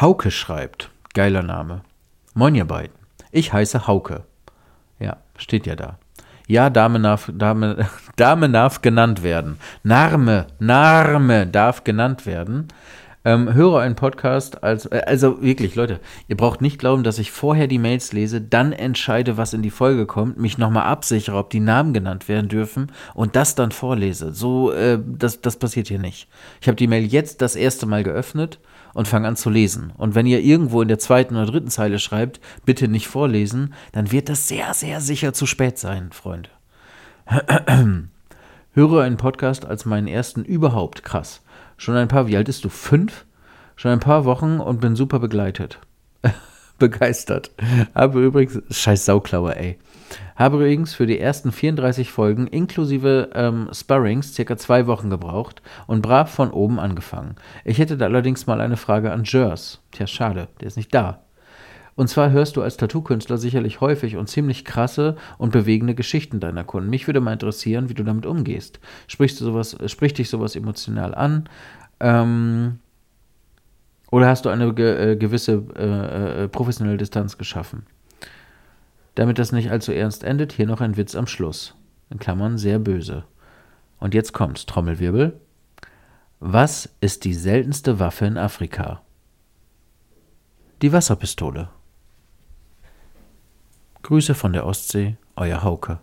Hauke 0.01 0.32
schreibt. 0.32 0.89
Geiler 1.13 1.44
Name. 1.44 1.82
Moin 2.34 2.56
ihr 2.56 2.65
beiden. 2.65 2.96
Ich 3.32 3.53
heiße 3.53 3.88
Hauke. 3.88 4.24
Ja, 5.00 5.18
steht 5.38 5.65
ja 5.65 5.75
da. 5.77 5.98
Ja, 6.46 6.70
Dame 6.70 7.00
darf, 7.00 7.32
Dame, 7.34 7.88
Dame 8.18 8.50
darf 8.50 8.82
genannt 8.82 9.24
werden. 9.24 9.60
Narme, 9.84 10.48
Narme 10.60 11.48
darf 11.48 11.86
genannt 11.86 12.25
werden. 12.25 12.68
Ähm, 13.24 13.54
höre 13.54 13.80
einen 13.80 13.96
Podcast 13.96 14.63
als, 14.63 14.88
äh, 14.88 15.04
also 15.06 15.44
wirklich, 15.44 15.75
Leute, 15.75 16.00
ihr 16.28 16.36
braucht 16.36 16.62
nicht 16.62 16.80
glauben, 16.80 17.04
dass 17.04 17.20
ich 17.20 17.32
vorher 17.32 17.68
die 17.68 17.78
Mails 17.78 18.13
lese, 18.13 18.42
dann 18.42 18.74
entscheide, 18.74 19.38
was 19.38 19.54
in 19.54 19.62
die 19.62 19.70
Folge 19.70 20.08
kommt, 20.08 20.40
mich 20.40 20.58
nochmal 20.58 20.88
absichere, 20.88 21.38
ob 21.38 21.51
die 21.51 21.60
Namen 21.60 21.94
genannt 21.94 22.28
werden 22.28 22.50
dürfen 22.50 22.92
und 23.13 23.36
das 23.36 23.54
dann 23.54 23.72
vorlese. 23.72 24.34
So, 24.34 24.72
äh, 24.72 24.98
das, 25.06 25.40
das 25.42 25.58
passiert 25.58 25.88
hier 25.88 26.00
nicht. 26.00 26.28
Ich 26.62 26.68
habe 26.68 26.75
die 26.75 26.88
Mail 26.88 27.06
jetzt 27.06 27.44
das 27.44 27.56
erste 27.56 27.86
Mal 27.86 28.04
geöffnet 28.04 28.60
und 28.94 29.08
fange 29.08 29.28
an 29.28 29.36
zu 29.36 29.51
lesen. 29.51 29.94
Und 29.98 30.16
wenn 30.16 30.25
ihr 30.25 30.42
irgendwo 30.42 30.82
in 30.82 30.88
der 30.88 31.00
zweiten 31.00 31.36
oder 31.36 31.46
dritten 31.46 31.70
Zeile 31.70 32.00
schreibt, 32.00 32.40
bitte 32.66 32.88
nicht 32.88 33.08
vorlesen, 33.08 33.75
dann 33.92 34.12
wird 34.12 34.30
das 34.30 34.48
sehr, 34.48 34.74
sehr 34.74 35.00
sicher 35.00 35.34
zu 35.34 35.46
spät 35.46 35.78
sein, 35.78 36.12
Freunde. 36.12 36.50
Höre 38.74 39.01
einen 39.01 39.18
Podcast 39.18 39.66
als 39.66 39.86
meinen 39.86 40.08
ersten 40.08 40.44
überhaupt 40.44 41.04
krass. 41.04 41.42
Schon 41.82 41.96
ein 41.96 42.10
paar, 42.10 42.28
wie 42.28 42.38
alt 42.38 42.46
bist 42.46 42.64
du? 42.64 42.70
Fünf? 42.70 43.26
Schon 43.76 43.90
ein 43.90 44.00
paar 44.00 44.24
Wochen 44.24 44.60
und 44.60 44.82
bin 44.82 44.96
super 44.96 45.18
begleitet. 45.18 45.80
Begeistert. 46.78 47.50
Habe 47.96 48.24
übrigens, 48.24 48.62
scheiß 48.70 49.06
Sauklaue, 49.06 49.56
ey. 49.56 49.80
Habe 50.36 50.58
übrigens 50.58 50.94
für 50.94 51.08
die 51.08 51.20
ersten 51.20 51.52
34 51.52 52.12
Folgen 52.12 52.46
inklusive 52.46 53.32
ähm, 53.34 53.68
Sparrings 53.74 54.36
circa 54.36 54.58
zwei 54.58 54.86
Wochen 54.86 55.10
gebraucht 55.10 55.64
und 55.88 56.04
brav 56.04 56.30
von 56.32 56.52
oben 56.52 56.80
angefangen. 56.80 57.34
Ich 57.66 57.80
hätte 57.80 57.98
da 57.98 58.06
allerdings 58.06 58.46
mal 58.46 58.62
eine 58.62 58.78
Frage 58.78 59.12
an 59.12 59.24
Jers. 59.24 59.82
Tja, 59.92 60.06
schade, 60.06 60.50
der 60.60 60.68
ist 60.68 60.78
nicht 60.78 60.94
da. 60.94 61.24
Und 61.95 62.07
zwar 62.07 62.31
hörst 62.31 62.55
du 62.55 62.62
als 62.62 62.77
Tattoo-Künstler 62.77 63.38
sicherlich 63.38 63.81
häufig 63.81 64.15
und 64.15 64.27
ziemlich 64.27 64.65
krasse 64.65 65.17
und 65.38 65.51
bewegende 65.51 65.95
Geschichten 65.95 66.39
deiner 66.39 66.63
Kunden. 66.63 66.89
Mich 66.89 67.07
würde 67.07 67.21
mal 67.21 67.33
interessieren, 67.33 67.89
wie 67.89 67.93
du 67.93 68.03
damit 68.03 68.25
umgehst. 68.25 68.79
Sprichst 69.07 69.39
du 69.41 69.45
sowas, 69.45 69.77
spricht 69.88 70.17
dich 70.17 70.29
sowas 70.29 70.55
emotional 70.55 71.13
an? 71.13 71.50
Ähm, 72.00 72.79
oder 74.10 74.27
hast 74.27 74.45
du 74.45 74.50
eine 74.50 74.74
ge 74.74 75.12
äh, 75.12 75.15
gewisse 75.15 75.63
äh, 75.75 76.43
äh, 76.43 76.48
professionelle 76.48 76.98
Distanz 76.98 77.38
geschaffen? 77.38 77.86
Damit 79.15 79.39
das 79.39 79.51
nicht 79.51 79.71
allzu 79.71 79.91
ernst 79.91 80.24
endet, 80.24 80.53
hier 80.53 80.67
noch 80.67 80.81
ein 80.81 80.98
Witz 80.98 81.15
am 81.15 81.27
Schluss. 81.27 81.75
In 82.10 82.19
Klammern 82.19 82.57
sehr 82.57 82.79
böse. 82.79 83.25
Und 84.00 84.13
jetzt 84.13 84.33
kommt's, 84.33 84.65
Trommelwirbel. 84.65 85.39
Was 86.39 86.89
ist 87.01 87.24
die 87.24 87.33
seltenste 87.33 88.00
Waffe 88.00 88.25
in 88.25 88.38
Afrika? 88.38 89.01
Die 90.81 90.91
Wasserpistole. 90.91 91.69
Grüße 94.03 94.34
von 94.34 94.53
der 94.53 94.65
Ostsee, 94.65 95.17
euer 95.36 95.63
Hauke. 95.63 96.00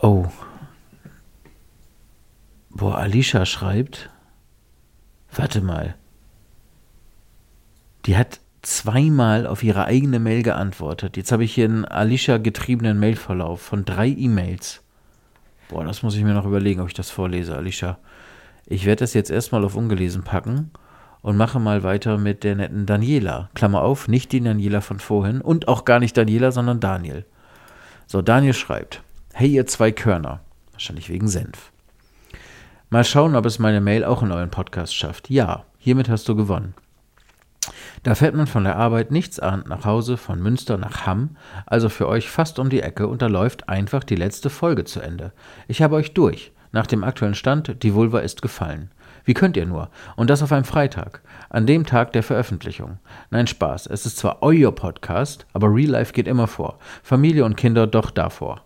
Oh. 0.00 0.26
Boah, 2.70 2.98
Alicia 2.98 3.46
schreibt. 3.46 4.10
Warte 5.32 5.60
mal. 5.60 5.94
Die 8.06 8.16
hat 8.16 8.40
zweimal 8.62 9.46
auf 9.46 9.62
ihre 9.62 9.84
eigene 9.84 10.18
Mail 10.18 10.42
geantwortet. 10.42 11.16
Jetzt 11.16 11.32
habe 11.32 11.44
ich 11.44 11.54
hier 11.54 11.64
einen 11.66 11.84
Alicia 11.84 12.38
getriebenen 12.38 12.98
Mailverlauf 12.98 13.60
von 13.60 13.84
drei 13.84 14.08
E-Mails. 14.08 14.82
Boah, 15.68 15.84
das 15.84 16.02
muss 16.02 16.16
ich 16.16 16.22
mir 16.22 16.34
noch 16.34 16.46
überlegen, 16.46 16.80
ob 16.80 16.88
ich 16.88 16.94
das 16.94 17.10
vorlese, 17.10 17.56
Alicia. 17.56 17.98
Ich 18.66 18.86
werde 18.86 19.00
das 19.00 19.14
jetzt 19.14 19.30
erstmal 19.30 19.64
auf 19.64 19.76
ungelesen 19.76 20.22
packen 20.22 20.70
und 21.24 21.38
mache 21.38 21.58
mal 21.58 21.82
weiter 21.82 22.18
mit 22.18 22.44
der 22.44 22.54
netten 22.54 22.84
Daniela. 22.84 23.48
Klammer 23.54 23.80
auf, 23.80 24.08
nicht 24.08 24.30
die 24.30 24.42
Daniela 24.42 24.82
von 24.82 25.00
vorhin 25.00 25.40
und 25.40 25.68
auch 25.68 25.86
gar 25.86 25.98
nicht 25.98 26.14
Daniela, 26.18 26.52
sondern 26.52 26.80
Daniel. 26.80 27.24
So, 28.06 28.20
Daniel 28.20 28.52
schreibt: 28.52 29.02
Hey, 29.32 29.48
ihr 29.48 29.66
zwei 29.66 29.90
Körner. 29.90 30.40
Wahrscheinlich 30.72 31.08
wegen 31.08 31.26
Senf. 31.26 31.72
Mal 32.90 33.04
schauen, 33.04 33.36
ob 33.36 33.46
es 33.46 33.58
meine 33.58 33.80
Mail 33.80 34.04
auch 34.04 34.22
in 34.22 34.32
euren 34.32 34.50
Podcast 34.50 34.94
schafft. 34.94 35.30
Ja, 35.30 35.64
hiermit 35.78 36.10
hast 36.10 36.28
du 36.28 36.36
gewonnen. 36.36 36.74
Da 38.02 38.14
fährt 38.14 38.34
man 38.34 38.46
von 38.46 38.64
der 38.64 38.76
Arbeit 38.76 39.10
nichts 39.10 39.40
ahnt 39.40 39.66
nach 39.66 39.86
Hause 39.86 40.18
von 40.18 40.42
Münster 40.42 40.76
nach 40.76 41.06
Hamm, 41.06 41.38
also 41.64 41.88
für 41.88 42.06
euch 42.06 42.28
fast 42.28 42.58
um 42.58 42.68
die 42.68 42.82
Ecke 42.82 43.08
und 43.08 43.22
da 43.22 43.28
läuft 43.28 43.70
einfach 43.70 44.04
die 44.04 44.16
letzte 44.16 44.50
Folge 44.50 44.84
zu 44.84 45.00
Ende. 45.00 45.32
Ich 45.68 45.80
habe 45.80 45.96
euch 45.96 46.12
durch. 46.12 46.52
Nach 46.70 46.86
dem 46.86 47.02
aktuellen 47.02 47.34
Stand, 47.34 47.82
die 47.82 47.94
Vulva 47.94 48.18
ist 48.18 48.42
gefallen. 48.42 48.90
Wie 49.24 49.34
könnt 49.34 49.56
ihr 49.56 49.66
nur? 49.66 49.90
Und 50.16 50.30
das 50.30 50.42
auf 50.42 50.52
einem 50.52 50.64
Freitag, 50.64 51.22
an 51.48 51.66
dem 51.66 51.86
Tag 51.86 52.12
der 52.12 52.22
Veröffentlichung. 52.22 52.98
Nein, 53.30 53.46
Spaß. 53.46 53.86
Es 53.86 54.06
ist 54.06 54.18
zwar 54.18 54.42
euer 54.42 54.72
Podcast, 54.72 55.46
aber 55.52 55.68
Real 55.68 55.90
Life 55.90 56.12
geht 56.12 56.28
immer 56.28 56.46
vor. 56.46 56.78
Familie 57.02 57.44
und 57.44 57.56
Kinder 57.56 57.86
doch 57.86 58.10
davor. 58.10 58.62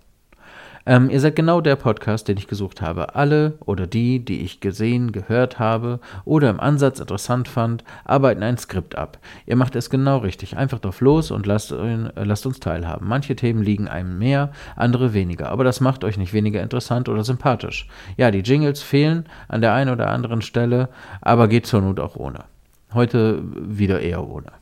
Ähm, 0.88 1.11
ihr 1.11 1.21
seid 1.21 1.37
genau 1.37 1.61
der 1.61 1.76
Podcast, 1.76 2.28
den 2.28 2.38
ich 2.38 2.47
gesucht 2.47 2.80
habe. 2.80 3.14
Alle 3.14 3.59
oder 3.66 3.87
die, 3.87 4.25
die 4.25 4.40
ich 4.40 4.61
gesehen, 4.61 5.12
gehört 5.12 5.59
habe 5.59 6.00
oder 6.25 6.49
im 6.49 6.61
Ansatz 6.61 6.99
interessant 6.99 7.47
fand, 7.47 7.85
arbeiten 8.07 8.42
ein 8.42 8.57
Skript 8.57 8.97
ab. 8.97 9.18
Ihr 9.45 9.57
macht 9.57 9.76
es 9.76 9.90
genau 9.90 10.16
richtig. 10.16 10.57
Einfach 10.57 10.78
drauf 10.78 11.02
los 11.02 11.30
und 11.30 11.45
lasst, 11.45 11.73
äh, 11.73 12.09
lasst 12.16 12.47
uns 12.47 12.59
teilhaben. 12.59 13.07
Manche 13.07 13.37
Themen 13.37 13.62
liegen 13.62 13.87
einem 13.87 14.18
mehr, 14.18 14.50
andere 14.76 15.12
weniger. 15.12 15.50
Aber 15.50 15.62
das 15.62 15.80
macht 15.80 16.04
euch 16.04 16.16
nicht 16.16 16.33
weniger 16.33 16.62
interessant 16.62 17.11
oder 17.11 17.23
sympathisch. 17.23 17.87
Ja, 18.16 18.30
die 18.30 18.38
Jingles 18.40 18.80
fehlen 18.80 19.26
an 19.49 19.61
der 19.61 19.75
einen 19.75 19.90
oder 19.90 20.09
anderen 20.09 20.40
Stelle, 20.40 20.88
aber 21.21 21.49
geht 21.49 21.66
zur 21.66 21.83
Not 21.83 22.00
auch 22.00 22.16
ohne. 22.16 22.45
Heute 22.95 23.42
wieder 23.45 24.00
eher 24.00 24.26
ohne. 24.26 24.52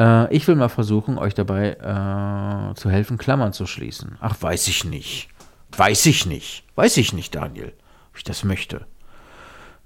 Äh, 0.00 0.34
ich 0.34 0.48
will 0.48 0.54
mal 0.54 0.68
versuchen, 0.68 1.18
euch 1.18 1.34
dabei 1.34 1.72
äh, 1.72 2.74
zu 2.74 2.90
helfen, 2.90 3.18
Klammern 3.18 3.52
zu 3.52 3.66
schließen. 3.66 4.16
Ach, 4.20 4.36
weiß 4.40 4.66
ich 4.68 4.84
nicht. 4.84 5.28
Weiß 5.76 6.06
ich 6.06 6.26
nicht. 6.26 6.64
Weiß 6.74 6.96
ich 6.96 7.12
nicht, 7.12 7.34
Daniel, 7.34 7.74
ob 8.10 8.16
ich 8.16 8.24
das 8.24 8.42
möchte. 8.42 8.86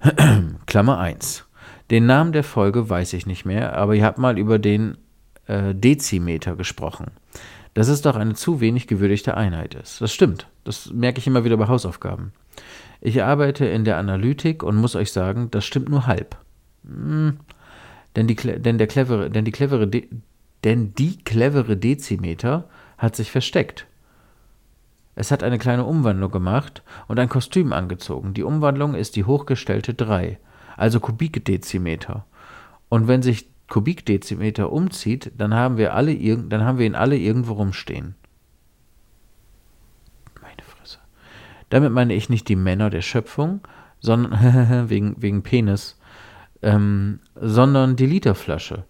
Klammer 0.65 0.99
1. 0.99 1.45
Den 1.91 2.05
Namen 2.05 2.31
der 2.31 2.43
Folge 2.43 2.89
weiß 2.89 3.13
ich 3.13 3.27
nicht 3.27 3.45
mehr, 3.45 3.75
aber 3.75 3.93
ihr 3.93 4.05
habt 4.05 4.17
mal 4.17 4.39
über 4.39 4.57
den 4.57 4.97
äh, 5.47 5.75
Dezimeter 5.75 6.55
gesprochen. 6.55 7.11
Dass 7.73 7.89
es 7.89 8.01
doch 8.01 8.15
eine 8.15 8.35
zu 8.35 8.61
wenig 8.61 8.87
gewürdigte 8.87 9.35
Einheit 9.35 9.75
ist. 9.75 9.99
Das 9.99 10.13
stimmt. 10.13 10.47
Das 10.63 10.91
merke 10.93 11.19
ich 11.19 11.27
immer 11.27 11.43
wieder 11.43 11.57
bei 11.57 11.67
Hausaufgaben. 11.67 12.31
Ich 13.01 13.21
arbeite 13.21 13.65
in 13.65 13.83
der 13.83 13.97
Analytik 13.97 14.63
und 14.63 14.77
muss 14.77 14.95
euch 14.95 15.11
sagen, 15.11 15.51
das 15.51 15.65
stimmt 15.65 15.89
nur 15.89 16.07
halb. 16.07 16.37
Hm, 16.85 17.39
denn 18.15 18.27
die, 18.27 18.35
denn 18.35 18.77
der 18.77 18.87
clevere, 18.87 19.29
denn 19.29 19.45
die 19.45 19.51
clevere, 19.51 19.87
De, 19.87 20.07
denn 20.63 20.93
die 20.93 21.17
clevere 21.23 21.77
Dezimeter 21.77 22.69
hat 22.97 23.15
sich 23.15 23.31
versteckt. 23.31 23.87
Es 25.15 25.31
hat 25.31 25.43
eine 25.43 25.57
kleine 25.57 25.85
Umwandlung 25.85 26.31
gemacht 26.31 26.83
und 27.07 27.19
ein 27.19 27.29
Kostüm 27.29 27.71
angezogen. 27.71 28.33
Die 28.33 28.43
Umwandlung 28.43 28.95
ist 28.95 29.15
die 29.15 29.23
hochgestellte 29.23 29.93
3, 29.93 30.37
also 30.75 30.99
Kubikdezimeter. 30.99 32.25
Und 32.89 33.07
wenn 33.07 33.21
sich 33.21 33.47
Kubikdezimeter 33.69 34.71
umzieht, 34.71 35.31
dann 35.37 35.53
haben 35.53 35.77
wir 35.77 35.93
alle 35.93 36.15
dann 36.15 36.63
haben 36.63 36.77
wir 36.77 36.85
ihn 36.85 36.95
alle 36.95 37.17
irgendwo 37.17 37.53
rumstehen. 37.53 38.15
Meine 40.41 40.61
Fresse. 40.61 40.99
Damit 41.69 41.91
meine 41.91 42.13
ich 42.13 42.29
nicht 42.29 42.47
die 42.49 42.55
Männer 42.55 42.89
der 42.89 43.01
Schöpfung, 43.01 43.61
sondern 43.99 44.89
wegen, 44.89 45.15
wegen 45.21 45.43
Penis, 45.43 45.97
ähm, 46.65 47.19
sondern 47.39 47.95
die 47.95 48.07
Literflasche. 48.07 48.83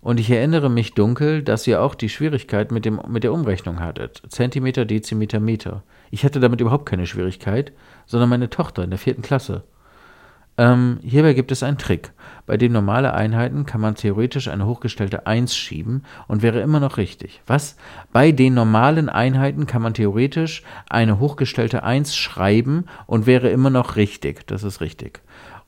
Und 0.00 0.18
ich 0.18 0.30
erinnere 0.30 0.70
mich 0.70 0.94
dunkel, 0.94 1.42
dass 1.42 1.66
ihr 1.66 1.82
auch 1.82 1.94
die 1.94 2.08
Schwierigkeit 2.08 2.72
mit, 2.72 2.84
dem, 2.84 3.00
mit 3.08 3.22
der 3.22 3.32
Umrechnung 3.32 3.80
hattet. 3.80 4.22
Zentimeter, 4.28 4.84
Dezimeter, 4.84 5.38
Meter. 5.38 5.82
Ich 6.10 6.24
hatte 6.24 6.40
damit 6.40 6.60
überhaupt 6.60 6.86
keine 6.86 7.06
Schwierigkeit, 7.06 7.72
sondern 8.06 8.30
meine 8.30 8.48
Tochter 8.48 8.82
in 8.82 8.90
der 8.90 8.98
vierten 8.98 9.22
Klasse. 9.22 9.64
Ähm, 10.58 11.00
hierbei 11.02 11.34
gibt 11.34 11.52
es 11.52 11.62
einen 11.62 11.76
Trick. 11.76 12.12
Bei 12.46 12.56
den 12.56 12.72
normalen 12.72 13.10
Einheiten 13.10 13.66
kann 13.66 13.82
man 13.82 13.94
theoretisch 13.94 14.48
eine 14.48 14.64
hochgestellte 14.64 15.26
1 15.26 15.54
schieben 15.54 16.04
und 16.28 16.42
wäre 16.42 16.60
immer 16.60 16.80
noch 16.80 16.96
richtig. 16.96 17.42
Was? 17.46 17.76
Bei 18.12 18.32
den 18.32 18.54
normalen 18.54 19.10
Einheiten 19.10 19.66
kann 19.66 19.82
man 19.82 19.92
theoretisch 19.92 20.62
eine 20.88 21.18
hochgestellte 21.18 21.82
1 21.82 22.16
schreiben 22.16 22.86
und 23.06 23.26
wäre 23.26 23.50
immer 23.50 23.68
noch 23.68 23.96
richtig. 23.96 24.46
Das 24.46 24.62
ist 24.62 24.80
richtig. 24.80 25.20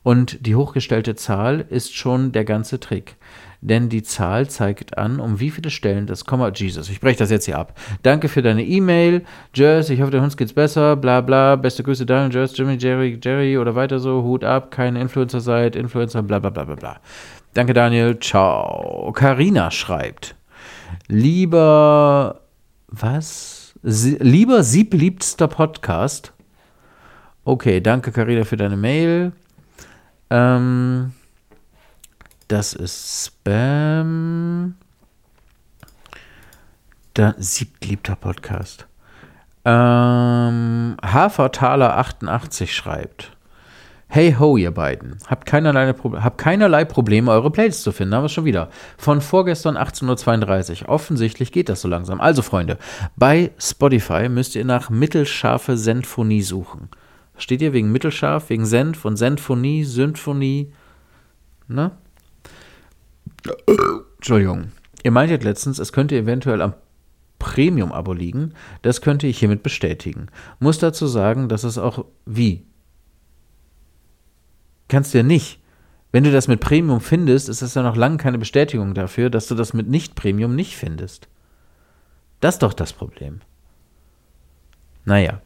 Und 0.03 0.45
die 0.45 0.55
hochgestellte 0.55 1.15
Zahl 1.15 1.65
ist 1.69 1.95
schon 1.95 2.31
der 2.31 2.45
ganze 2.45 2.79
Trick 2.79 3.17
denn 3.61 3.89
die 3.89 4.03
Zahl 4.03 4.49
zeigt 4.49 4.97
an, 4.97 5.19
um 5.19 5.39
wie 5.39 5.51
viele 5.51 5.69
Stellen 5.69 6.07
das 6.07 6.25
Komma. 6.25 6.49
Jesus, 6.49 6.89
ich 6.89 7.01
breche 7.01 7.19
das 7.19 7.29
jetzt 7.29 7.45
hier 7.45 7.57
ab. 7.57 7.77
Danke 8.03 8.29
für 8.29 8.41
deine 8.41 8.63
E-Mail. 8.63 9.23
Jess, 9.53 9.89
ich 9.89 10.01
hoffe, 10.01 10.11
der 10.11 10.21
Hund 10.21 10.37
geht's 10.37 10.53
besser. 10.53 10.95
Bla 10.95 11.21
bla. 11.21 11.55
Beste 11.55 11.83
Grüße, 11.83 12.05
Daniel, 12.05 12.33
Jess, 12.33 12.57
Jimmy, 12.57 12.75
Jerry, 12.75 13.19
Jerry 13.21 13.57
oder 13.57 13.75
weiter 13.75 13.99
so. 13.99 14.23
Hut 14.23 14.43
ab, 14.43 14.71
kein 14.71 14.95
Influencer 14.95 15.41
seid, 15.41 15.75
Influencer, 15.75 16.23
bla 16.23 16.39
bla 16.39 16.49
bla 16.49 16.63
bla 16.63 16.75
bla. 16.75 16.99
Danke, 17.53 17.73
Daniel. 17.73 18.17
Ciao. 18.19 19.11
Karina 19.13 19.71
schreibt. 19.71 20.35
Lieber. 21.07 22.41
Was? 22.87 23.73
Sie, 23.83 24.17
lieber 24.19 24.63
siebliebster 24.63 25.47
Podcast. 25.47 26.33
Okay, 27.43 27.81
danke, 27.81 28.11
Karina, 28.11 28.45
für 28.45 28.57
deine 28.57 28.77
Mail. 28.77 29.33
Ähm. 30.29 31.13
Das 32.47 32.73
ist 32.73 33.27
Spam. 33.27 34.75
Da, 37.13 37.35
siebtliebter 37.37 38.15
Podcast. 38.15 38.87
Ähm, 39.65 40.97
Hafertaler88 41.03 42.67
schreibt. 42.67 43.33
Hey 44.07 44.35
ho, 44.39 44.57
ihr 44.57 44.71
beiden. 44.71 45.19
Habt 45.27 45.45
keinerlei, 45.45 45.93
habt 45.93 46.39
keinerlei 46.39 46.85
Probleme, 46.85 47.29
eure 47.29 47.51
Playlist 47.51 47.83
zu 47.83 47.91
finden. 47.91 48.15
Haben 48.15 48.23
wir 48.23 48.29
schon 48.29 48.45
wieder. 48.45 48.69
Von 48.97 49.21
vorgestern 49.21 49.77
18.32 49.77 50.81
Uhr. 50.81 50.89
Offensichtlich 50.89 51.51
geht 51.51 51.69
das 51.69 51.81
so 51.81 51.87
langsam. 51.87 52.19
Also, 52.19 52.41
Freunde, 52.41 52.79
bei 53.15 53.51
Spotify 53.59 54.27
müsst 54.27 54.55
ihr 54.55 54.65
nach 54.65 54.89
mittelscharfe 54.89 55.77
Senphonie 55.77 56.41
suchen. 56.41 56.89
Steht 57.39 57.61
ihr 57.61 57.73
wegen 57.73 57.91
mittelscharf, 57.91 58.49
wegen 58.49 58.65
Senf 58.65 59.05
und 59.05 59.17
Senphonie, 59.17 59.83
Symphonie? 59.83 60.71
Ne? 61.67 61.91
Entschuldigung. 64.17 64.71
Ihr 65.03 65.11
meintet 65.11 65.43
letztens, 65.43 65.79
es 65.79 65.93
könnte 65.93 66.17
eventuell 66.17 66.61
am 66.61 66.73
Premium-Abo 67.39 68.13
liegen. 68.13 68.53
Das 68.81 69.01
könnte 69.01 69.25
ich 69.25 69.39
hiermit 69.39 69.63
bestätigen. 69.63 70.27
Muss 70.59 70.79
dazu 70.79 71.07
sagen, 71.07 71.47
dass 71.47 71.63
es 71.63 71.77
auch 71.77 72.05
wie? 72.25 72.65
Kannst 74.89 75.13
du 75.13 75.19
ja 75.19 75.23
nicht. 75.23 75.61
Wenn 76.11 76.23
du 76.23 76.31
das 76.31 76.47
mit 76.47 76.59
Premium 76.59 77.01
findest, 77.01 77.47
ist 77.49 77.61
das 77.61 77.75
ja 77.75 77.83
noch 77.83 77.95
lange 77.95 78.17
keine 78.17 78.39
Bestätigung 78.39 78.93
dafür, 78.93 79.29
dass 79.29 79.47
du 79.47 79.55
das 79.55 79.73
mit 79.73 79.87
Nicht-Premium 79.87 80.55
nicht 80.55 80.75
findest. 80.75 81.29
Das 82.41 82.55
ist 82.55 82.63
doch 82.63 82.73
das 82.73 82.93
Problem. 82.93 83.41
Naja, 85.05 85.41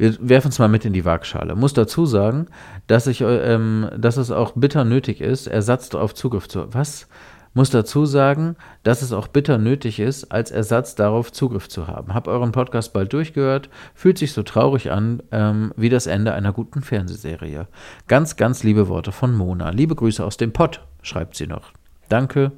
wir 0.00 0.16
werfen 0.18 0.48
es 0.48 0.58
mal 0.58 0.68
mit 0.68 0.86
in 0.86 0.94
die 0.94 1.04
Waagschale. 1.04 1.54
Muss 1.54 1.74
dazu 1.74 2.06
sagen, 2.06 2.46
dass, 2.86 3.06
ich, 3.06 3.20
ähm, 3.20 3.86
dass 3.98 4.16
es 4.16 4.30
auch 4.30 4.52
bitter 4.52 4.84
nötig 4.84 5.20
ist, 5.20 5.46
Ersatz 5.46 5.94
auf 5.94 6.14
Zugriff 6.14 6.48
zu. 6.48 6.72
Was? 6.72 7.06
Muss 7.52 7.68
dazu 7.68 8.06
sagen, 8.06 8.56
dass 8.82 9.02
es 9.02 9.12
auch 9.12 9.26
bitter 9.28 9.58
nötig 9.58 10.00
ist, 10.00 10.32
als 10.32 10.52
Ersatz 10.52 10.94
darauf 10.94 11.32
Zugriff 11.32 11.68
zu 11.68 11.86
haben. 11.86 12.14
Hab 12.14 12.28
euren 12.28 12.52
Podcast 12.52 12.92
bald 12.94 13.12
durchgehört, 13.12 13.68
fühlt 13.94 14.16
sich 14.16 14.32
so 14.32 14.42
traurig 14.42 14.90
an 14.90 15.22
ähm, 15.32 15.74
wie 15.76 15.88
das 15.90 16.06
Ende 16.06 16.32
einer 16.32 16.52
guten 16.52 16.80
Fernsehserie. 16.80 17.66
Ganz, 18.06 18.36
ganz 18.36 18.62
liebe 18.62 18.88
Worte 18.88 19.12
von 19.12 19.34
Mona. 19.34 19.70
Liebe 19.70 19.96
Grüße 19.96 20.24
aus 20.24 20.38
dem 20.38 20.52
Pott, 20.52 20.80
schreibt 21.02 21.36
sie 21.36 21.46
noch. 21.46 21.72
Danke, 22.08 22.52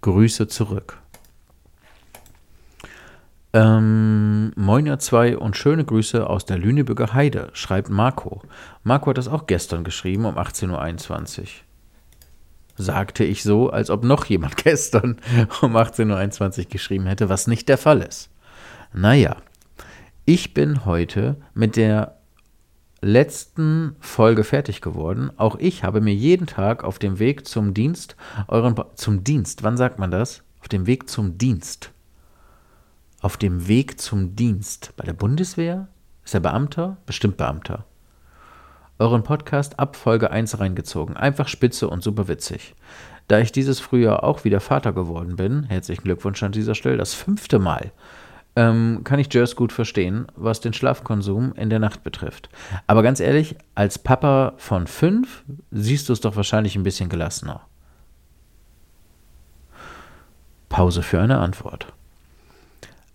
Grüße 0.00 0.48
zurück. 0.48 1.01
Ähm, 3.54 4.52
Moin 4.56 4.86
ihr 4.86 4.98
zwei 4.98 5.36
und 5.36 5.58
schöne 5.58 5.84
Grüße 5.84 6.28
aus 6.28 6.46
der 6.46 6.56
Lüneburger 6.56 7.12
Heide, 7.12 7.50
schreibt 7.52 7.90
Marco. 7.90 8.42
Marco 8.82 9.10
hat 9.10 9.18
das 9.18 9.28
auch 9.28 9.46
gestern 9.46 9.84
geschrieben 9.84 10.24
um 10.24 10.38
18.21 10.38 11.40
Uhr. 11.40 11.46
Sagte 12.76 13.24
ich 13.24 13.42
so, 13.42 13.68
als 13.68 13.90
ob 13.90 14.04
noch 14.04 14.24
jemand 14.24 14.56
gestern 14.64 15.18
um 15.60 15.76
18.21 15.76 16.58
Uhr 16.58 16.64
geschrieben 16.70 17.06
hätte, 17.06 17.28
was 17.28 17.46
nicht 17.46 17.68
der 17.68 17.76
Fall 17.76 18.00
ist. 18.00 18.30
Naja, 18.94 19.36
ich 20.24 20.54
bin 20.54 20.86
heute 20.86 21.36
mit 21.52 21.76
der 21.76 22.16
letzten 23.02 23.96
Folge 24.00 24.44
fertig 24.44 24.80
geworden. 24.80 25.30
Auch 25.36 25.56
ich 25.58 25.84
habe 25.84 26.00
mir 26.00 26.14
jeden 26.14 26.46
Tag 26.46 26.84
auf 26.84 26.98
dem 26.98 27.18
Weg 27.18 27.46
zum 27.46 27.74
Dienst 27.74 28.16
euren 28.48 28.80
zum 28.94 29.24
Dienst, 29.24 29.62
wann 29.62 29.76
sagt 29.76 29.98
man 29.98 30.10
das? 30.10 30.42
Auf 30.60 30.68
dem 30.68 30.86
Weg 30.86 31.10
zum 31.10 31.36
Dienst 31.36 31.91
auf 33.22 33.36
dem 33.36 33.68
Weg 33.68 34.00
zum 34.00 34.34
Dienst 34.34 34.92
bei 34.96 35.04
der 35.04 35.12
Bundeswehr? 35.12 35.88
Ist 36.24 36.34
er 36.34 36.40
Beamter? 36.40 36.96
Bestimmt 37.06 37.36
Beamter. 37.36 37.86
Euren 38.98 39.22
Podcast 39.22 39.78
ab 39.78 39.96
Folge 39.96 40.30
1 40.30 40.58
reingezogen. 40.58 41.16
Einfach 41.16 41.48
spitze 41.48 41.88
und 41.88 42.02
super 42.02 42.26
witzig. 42.26 42.74
Da 43.28 43.38
ich 43.38 43.52
dieses 43.52 43.78
Frühjahr 43.78 44.24
auch 44.24 44.44
wieder 44.44 44.60
Vater 44.60 44.92
geworden 44.92 45.36
bin, 45.36 45.62
herzlichen 45.64 46.02
Glückwunsch 46.02 46.42
an 46.42 46.52
dieser 46.52 46.74
Stelle, 46.74 46.96
das 46.96 47.14
fünfte 47.14 47.60
Mal, 47.60 47.92
ähm, 48.56 49.02
kann 49.04 49.20
ich 49.20 49.32
Jers 49.32 49.54
gut 49.56 49.72
verstehen, 49.72 50.26
was 50.34 50.60
den 50.60 50.72
Schlafkonsum 50.72 51.54
in 51.54 51.70
der 51.70 51.78
Nacht 51.78 52.02
betrifft. 52.02 52.50
Aber 52.88 53.02
ganz 53.04 53.20
ehrlich, 53.20 53.56
als 53.76 54.00
Papa 54.00 54.54
von 54.56 54.88
fünf 54.88 55.44
siehst 55.70 56.08
du 56.08 56.12
es 56.12 56.20
doch 56.20 56.34
wahrscheinlich 56.34 56.74
ein 56.74 56.82
bisschen 56.82 57.08
gelassener. 57.08 57.62
Pause 60.68 61.02
für 61.02 61.20
eine 61.20 61.38
Antwort. 61.38 61.92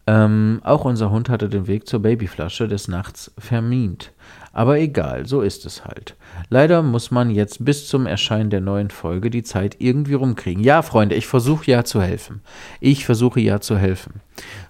Ähm, 0.10 0.62
auch 0.63 0.86
unser 0.86 1.12
Hund 1.12 1.30
hatte 1.30 1.50
den 1.50 1.67
Weg 1.67 1.86
zur 1.86 2.02
Babyflasche 2.02 2.70
des 2.70 2.88
Nachts 2.88 3.32
vermint. 3.38 4.13
Aber 4.54 4.80
egal, 4.80 5.28
so 5.28 5.41
ist 5.41 5.65
es 5.65 5.84
halt. 5.84 6.15
Leider 6.50 6.82
muss 6.82 7.12
man 7.12 7.30
jetzt 7.30 7.63
bis 7.63 7.88
zum 7.88 8.08
Erscheinen 8.08 8.50
der 8.50 8.62
neuen 8.62 8.89
Folge 8.89 9.30
die 9.30 9.43
Zeit 9.43 9.76
irgendwie 9.80 10.13
rumkriegen. 10.13 10.63
Ja, 10.63 10.82
Freunde, 10.82 11.15
ich 11.15 11.28
versuche 11.28 11.70
ja 11.70 11.84
zu 11.84 12.02
helfen. 12.02 12.41
Ich 12.80 13.06
versuche 13.06 13.41
ja 13.41 13.60
zu 13.60 13.78
helfen. 13.78 14.22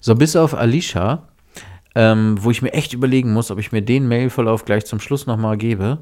So, 0.02 0.16
bis 0.16 0.36
auf 0.36 0.56
Alicia, 0.56 1.28
ähm, 1.94 2.38
wo 2.42 2.50
ich 2.50 2.64
mir 2.64 2.74
echt 2.74 2.94
überlegen 2.94 3.32
muss, 3.32 3.52
ob 3.52 3.60
ich 3.60 3.72
mir 3.72 3.84
den 3.84 4.08
Mailverlauf 4.08 4.66
gleich 4.66 4.86
zum 4.86 5.00
Schluss 5.00 5.28
nochmal 5.28 5.58
gebe. 5.58 6.00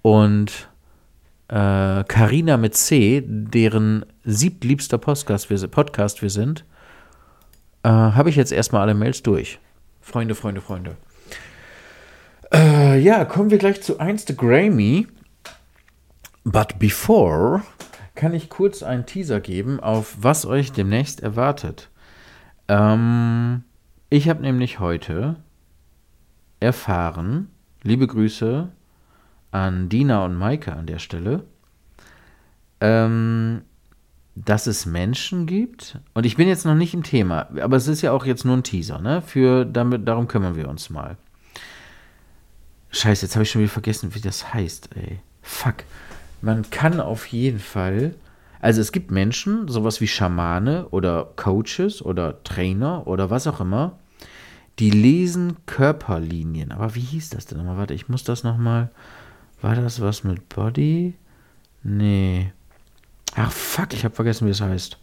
Und 0.00 0.68
Karina 1.48 2.54
äh, 2.54 2.58
mit 2.58 2.74
C, 2.74 3.22
deren 3.26 4.06
siebliebster 4.24 4.98
Podcast 4.98 5.50
wir, 5.50 5.68
Podcast 5.68 6.22
wir 6.22 6.30
sind, 6.30 6.64
äh, 7.84 7.88
habe 7.88 8.30
ich 8.30 8.36
jetzt 8.36 8.52
erstmal 8.52 8.82
alle 8.82 8.94
Mails 8.94 9.22
durch. 9.22 9.60
Freunde, 10.00 10.34
Freunde, 10.34 10.60
Freunde. 10.60 10.96
Äh, 12.52 12.98
ja, 12.98 13.24
kommen 13.24 13.50
wir 13.50 13.58
gleich 13.58 13.82
zu 13.82 13.94
Instagrammy. 13.94 15.06
But 16.44 16.78
before 16.78 17.62
kann 18.14 18.34
ich 18.34 18.50
kurz 18.50 18.82
einen 18.82 19.06
Teaser 19.06 19.40
geben, 19.40 19.80
auf 19.80 20.16
was 20.20 20.46
euch 20.46 20.72
demnächst 20.72 21.20
erwartet. 21.20 21.90
Ähm, 22.68 23.64
ich 24.10 24.28
habe 24.28 24.42
nämlich 24.42 24.78
heute 24.78 25.36
erfahren, 26.60 27.50
liebe 27.82 28.06
Grüße 28.06 28.68
an 29.50 29.88
Dina 29.88 30.24
und 30.24 30.36
Maike 30.36 30.72
an 30.72 30.86
der 30.86 30.98
Stelle, 30.98 31.44
ähm, 32.80 33.62
dass 34.36 34.66
es 34.66 34.84
Menschen 34.84 35.46
gibt, 35.46 35.98
und 36.12 36.26
ich 36.26 36.36
bin 36.36 36.48
jetzt 36.48 36.64
noch 36.64 36.74
nicht 36.74 36.94
im 36.94 37.02
Thema, 37.04 37.48
aber 37.60 37.76
es 37.76 37.86
ist 37.86 38.02
ja 38.02 38.12
auch 38.12 38.26
jetzt 38.26 38.44
nur 38.44 38.56
ein 38.56 38.64
Teaser, 38.64 39.00
ne? 39.00 39.22
Für, 39.22 39.64
damit, 39.64 40.08
darum 40.08 40.26
kümmern 40.26 40.56
wir 40.56 40.68
uns 40.68 40.90
mal. 40.90 41.16
Scheiße, 42.90 43.26
jetzt 43.26 43.34
habe 43.36 43.44
ich 43.44 43.50
schon 43.50 43.62
wieder 43.62 43.72
vergessen, 43.72 44.14
wie 44.14 44.20
das 44.20 44.52
heißt, 44.52 44.90
ey. 44.96 45.20
Fuck. 45.42 45.84
Man 46.40 46.68
kann 46.70 47.00
auf 47.00 47.26
jeden 47.26 47.58
Fall, 47.58 48.14
also 48.60 48.80
es 48.80 48.92
gibt 48.92 49.10
Menschen, 49.10 49.68
sowas 49.68 50.00
wie 50.00 50.08
Schamane 50.08 50.88
oder 50.90 51.32
Coaches 51.36 52.02
oder 52.02 52.42
Trainer 52.44 53.06
oder 53.06 53.30
was 53.30 53.46
auch 53.46 53.60
immer, 53.60 53.98
Die 54.78 54.90
lesen 54.90 55.56
Körperlinien. 55.66 56.72
Aber 56.72 56.94
wie 56.94 57.00
hieß 57.00 57.30
das 57.30 57.46
denn 57.46 57.58
nochmal? 57.58 57.76
Warte, 57.76 57.94
ich 57.94 58.08
muss 58.08 58.24
das 58.24 58.42
nochmal. 58.42 58.90
War 59.60 59.76
das 59.76 60.00
was 60.00 60.24
mit 60.24 60.48
Body? 60.48 61.14
Nee. 61.82 62.52
Ach, 63.36 63.50
fuck, 63.50 63.92
ich 63.92 64.04
habe 64.04 64.14
vergessen, 64.14 64.46
wie 64.46 64.52
es 64.52 64.60
heißt. 64.60 64.98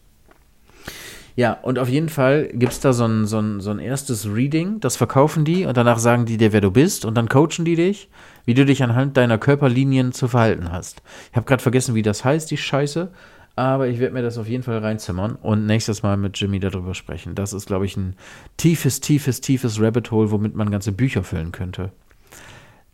Ja, 1.35 1.53
und 1.53 1.79
auf 1.79 1.87
jeden 1.87 2.09
Fall 2.09 2.49
gibt 2.53 2.73
es 2.73 2.81
da 2.81 2.91
so 2.91 3.05
ein, 3.05 3.25
so, 3.25 3.39
ein, 3.39 3.61
so 3.61 3.71
ein 3.71 3.79
erstes 3.79 4.27
Reading, 4.27 4.79
das 4.81 4.97
verkaufen 4.97 5.45
die 5.45 5.65
und 5.65 5.77
danach 5.77 5.97
sagen 5.97 6.25
die 6.25 6.37
dir, 6.37 6.51
wer 6.51 6.61
du 6.61 6.71
bist 6.71 7.05
und 7.05 7.15
dann 7.15 7.29
coachen 7.29 7.63
die 7.63 7.75
dich, 7.75 8.09
wie 8.45 8.53
du 8.53 8.65
dich 8.65 8.83
anhand 8.83 9.15
deiner 9.15 9.37
Körperlinien 9.37 10.11
zu 10.11 10.27
verhalten 10.27 10.71
hast. 10.71 11.01
Ich 11.31 11.37
habe 11.37 11.45
gerade 11.45 11.63
vergessen, 11.63 11.95
wie 11.95 12.01
das 12.01 12.25
heißt, 12.25 12.51
die 12.51 12.57
Scheiße, 12.57 13.11
aber 13.55 13.87
ich 13.87 13.99
werde 13.99 14.13
mir 14.13 14.21
das 14.21 14.37
auf 14.37 14.47
jeden 14.47 14.63
Fall 14.63 14.79
reinzimmern 14.79 15.35
und 15.35 15.65
nächstes 15.65 16.03
Mal 16.03 16.17
mit 16.17 16.37
Jimmy 16.37 16.59
darüber 16.59 16.93
sprechen. 16.93 17.33
Das 17.33 17.53
ist, 17.53 17.67
glaube 17.67 17.85
ich, 17.85 17.95
ein 17.95 18.15
tiefes, 18.57 18.99
tiefes, 18.99 19.39
tiefes 19.39 19.79
Rabbit 19.79 20.11
Hole, 20.11 20.31
womit 20.31 20.55
man 20.55 20.69
ganze 20.69 20.91
Bücher 20.91 21.23
füllen 21.23 21.51
könnte. 21.51 21.91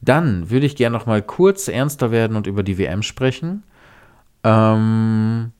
Dann 0.01 0.49
würde 0.51 0.67
ich 0.67 0.75
gerne 0.75 0.95
noch 0.95 1.07
mal 1.07 1.21
kurz 1.23 1.67
ernster 1.67 2.11
werden 2.11 2.37
und 2.37 2.45
über 2.45 2.61
die 2.63 2.77
WM 2.77 3.01
sprechen. 3.01 3.63
Ähm, 4.47 5.51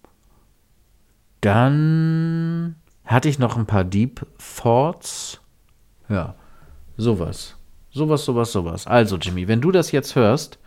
dann 1.42 2.76
hatte 3.04 3.28
ich 3.28 3.38
noch 3.38 3.58
ein 3.58 3.66
paar 3.66 3.84
Deep 3.84 4.26
Thoughts. 4.38 5.42
Ja, 6.08 6.36
sowas. 6.96 7.58
Sowas, 7.92 8.24
sowas, 8.24 8.52
sowas. 8.54 8.88
Also, 8.88 9.18
Jimmy, 9.18 9.50
wenn 9.50 9.60
du 9.60 9.72
das 9.72 9.92
jetzt 9.92 10.16
hörst, 10.16 10.58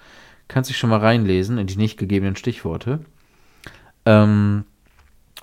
kannst 0.48 0.68
du 0.68 0.72
dich 0.72 0.78
schon 0.78 0.90
mal 0.90 0.98
reinlesen 0.98 1.56
in 1.56 1.66
die 1.66 1.76
nicht 1.76 1.96
gegebenen 1.96 2.37
Stichworte. 2.37 3.00
Ähm, 4.04 4.64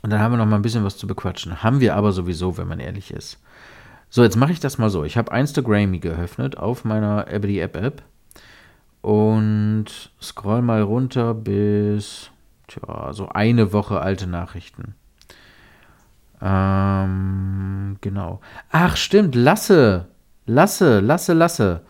und 0.03 0.09
dann 0.11 0.19
haben 0.19 0.33
wir 0.33 0.37
noch 0.37 0.45
mal 0.45 0.57
ein 0.57 0.61
bisschen 0.61 0.83
was 0.83 0.97
zu 0.97 1.07
bequatschen. 1.07 1.63
Haben 1.63 1.79
wir 1.79 1.95
aber 1.95 2.11
sowieso, 2.11 2.57
wenn 2.57 2.67
man 2.67 2.79
ehrlich 2.79 3.09
ist. 3.09 3.41
So, 4.09 4.21
jetzt 4.21 4.37
mache 4.37 4.51
ich 4.51 4.59
das 4.59 4.77
mal 4.77 4.91
so. 4.91 5.03
Ich 5.03 5.17
habe 5.17 5.35
Instagram 5.35 5.99
geöffnet 5.99 6.57
auf 6.57 6.85
meiner 6.85 7.27
Ebony 7.27 7.57
App 7.57 7.75
App 7.75 8.03
und 9.01 9.85
scroll 10.21 10.61
mal 10.61 10.81
runter 10.81 11.33
bis 11.33 12.29
tja, 12.67 13.13
so 13.13 13.30
eine 13.30 13.73
Woche 13.73 14.01
alte 14.01 14.27
Nachrichten. 14.27 14.95
Ähm, 16.41 17.97
genau. 18.01 18.41
Ach, 18.69 18.97
stimmt, 18.97 19.36
Lasse. 19.36 20.08
Lasse, 20.45 20.99
Lasse, 20.99 21.34
Lasse. 21.34 21.82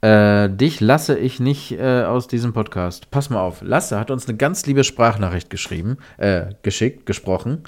Äh, 0.00 0.50
dich 0.50 0.80
lasse 0.80 1.16
ich 1.16 1.38
nicht 1.38 1.72
äh, 1.72 2.04
aus 2.04 2.26
diesem 2.26 2.52
Podcast. 2.52 3.10
Pass 3.10 3.30
mal 3.30 3.40
auf. 3.40 3.62
Lasse 3.62 3.98
hat 3.98 4.10
uns 4.10 4.26
eine 4.26 4.36
ganz 4.36 4.66
liebe 4.66 4.82
Sprachnachricht 4.82 5.48
geschrieben, 5.48 5.98
äh, 6.16 6.54
geschickt, 6.62 7.06
gesprochen. 7.06 7.62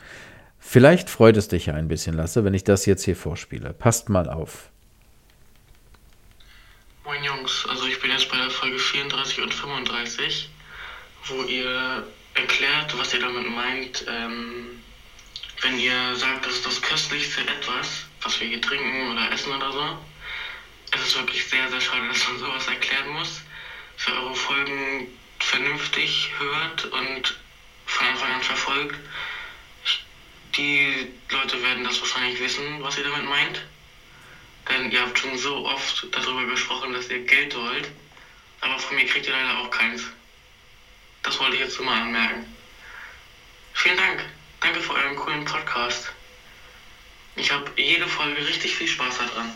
Vielleicht 0.58 1.10
freut 1.10 1.36
es 1.36 1.48
dich 1.48 1.66
ja 1.66 1.74
ein 1.74 1.88
bisschen, 1.88 2.16
Lasse, 2.16 2.44
wenn 2.44 2.54
ich 2.54 2.64
das 2.64 2.86
jetzt 2.86 3.04
hier 3.04 3.14
vorspiele. 3.14 3.72
Passt 3.72 4.08
mal 4.08 4.28
auf. 4.28 4.70
Moin 7.04 7.22
Jungs, 7.22 7.66
also 7.68 7.86
ich 7.86 8.00
bin 8.00 8.10
jetzt 8.10 8.30
bei 8.30 8.38
der 8.38 8.50
Folge 8.50 8.78
34 8.78 9.42
und 9.42 9.52
35, 9.52 10.50
wo 11.26 11.42
ihr 11.44 12.04
erklärt, 12.34 12.96
was 12.98 13.12
ihr 13.12 13.20
damit 13.20 13.46
meint, 13.48 14.04
ähm, 14.08 14.82
wenn 15.62 15.78
ihr 15.78 16.16
sagt, 16.16 16.44
das 16.44 16.54
ist 16.54 16.66
das 16.66 16.82
köstlichste 16.82 17.40
etwas, 17.42 18.04
was 18.22 18.38
wir 18.40 18.48
hier 18.48 18.60
trinken 18.60 19.10
oder 19.10 19.30
essen 19.32 19.52
oder 19.52 19.72
so. 19.72 19.98
Es 20.90 21.02
ist 21.02 21.16
wirklich 21.16 21.44
sehr, 21.46 21.68
sehr 21.70 21.80
schade, 21.80 22.06
dass 22.08 22.26
man 22.26 22.38
sowas 22.38 22.66
erklären 22.68 23.08
muss. 23.08 23.40
Für 23.96 24.12
eure 24.12 24.34
Folgen 24.34 25.08
vernünftig 25.38 26.30
hört 26.38 26.84
und 26.86 27.34
von 27.86 28.06
Anfang 28.06 28.32
an 28.32 28.42
verfolgt. 28.42 28.98
Die 30.56 31.06
Leute 31.30 31.62
werden 31.62 31.84
das 31.84 32.00
wahrscheinlich 32.00 32.38
wissen, 32.40 32.82
was 32.82 32.96
ihr 32.96 33.04
damit 33.04 33.24
meint. 33.24 33.60
Denn 34.68 34.90
ihr 34.90 35.00
habt 35.00 35.18
schon 35.18 35.36
so 35.36 35.66
oft 35.66 36.06
darüber 36.12 36.44
gesprochen, 36.46 36.92
dass 36.92 37.10
ihr 37.10 37.20
Geld 37.20 37.54
wollt. 37.54 37.88
Aber 38.60 38.78
von 38.78 38.96
mir 38.96 39.04
kriegt 39.06 39.26
ihr 39.26 39.32
leider 39.32 39.58
auch 39.58 39.70
keins. 39.70 40.02
Das 41.24 41.40
wollte 41.40 41.54
ich 41.56 41.60
jetzt 41.60 41.80
mal 41.80 42.02
anmerken. 42.02 42.44
Vielen 43.72 43.96
Dank. 43.96 44.24
Danke 44.60 44.80
für 44.80 44.92
euren 44.92 45.16
coolen 45.16 45.44
Podcast. 45.44 46.12
Ich 47.36 47.52
habe 47.52 47.64
jede 47.76 48.06
Folge 48.06 48.38
richtig 48.46 48.76
viel 48.76 48.86
Spaß 48.86 49.18
daran. 49.18 49.50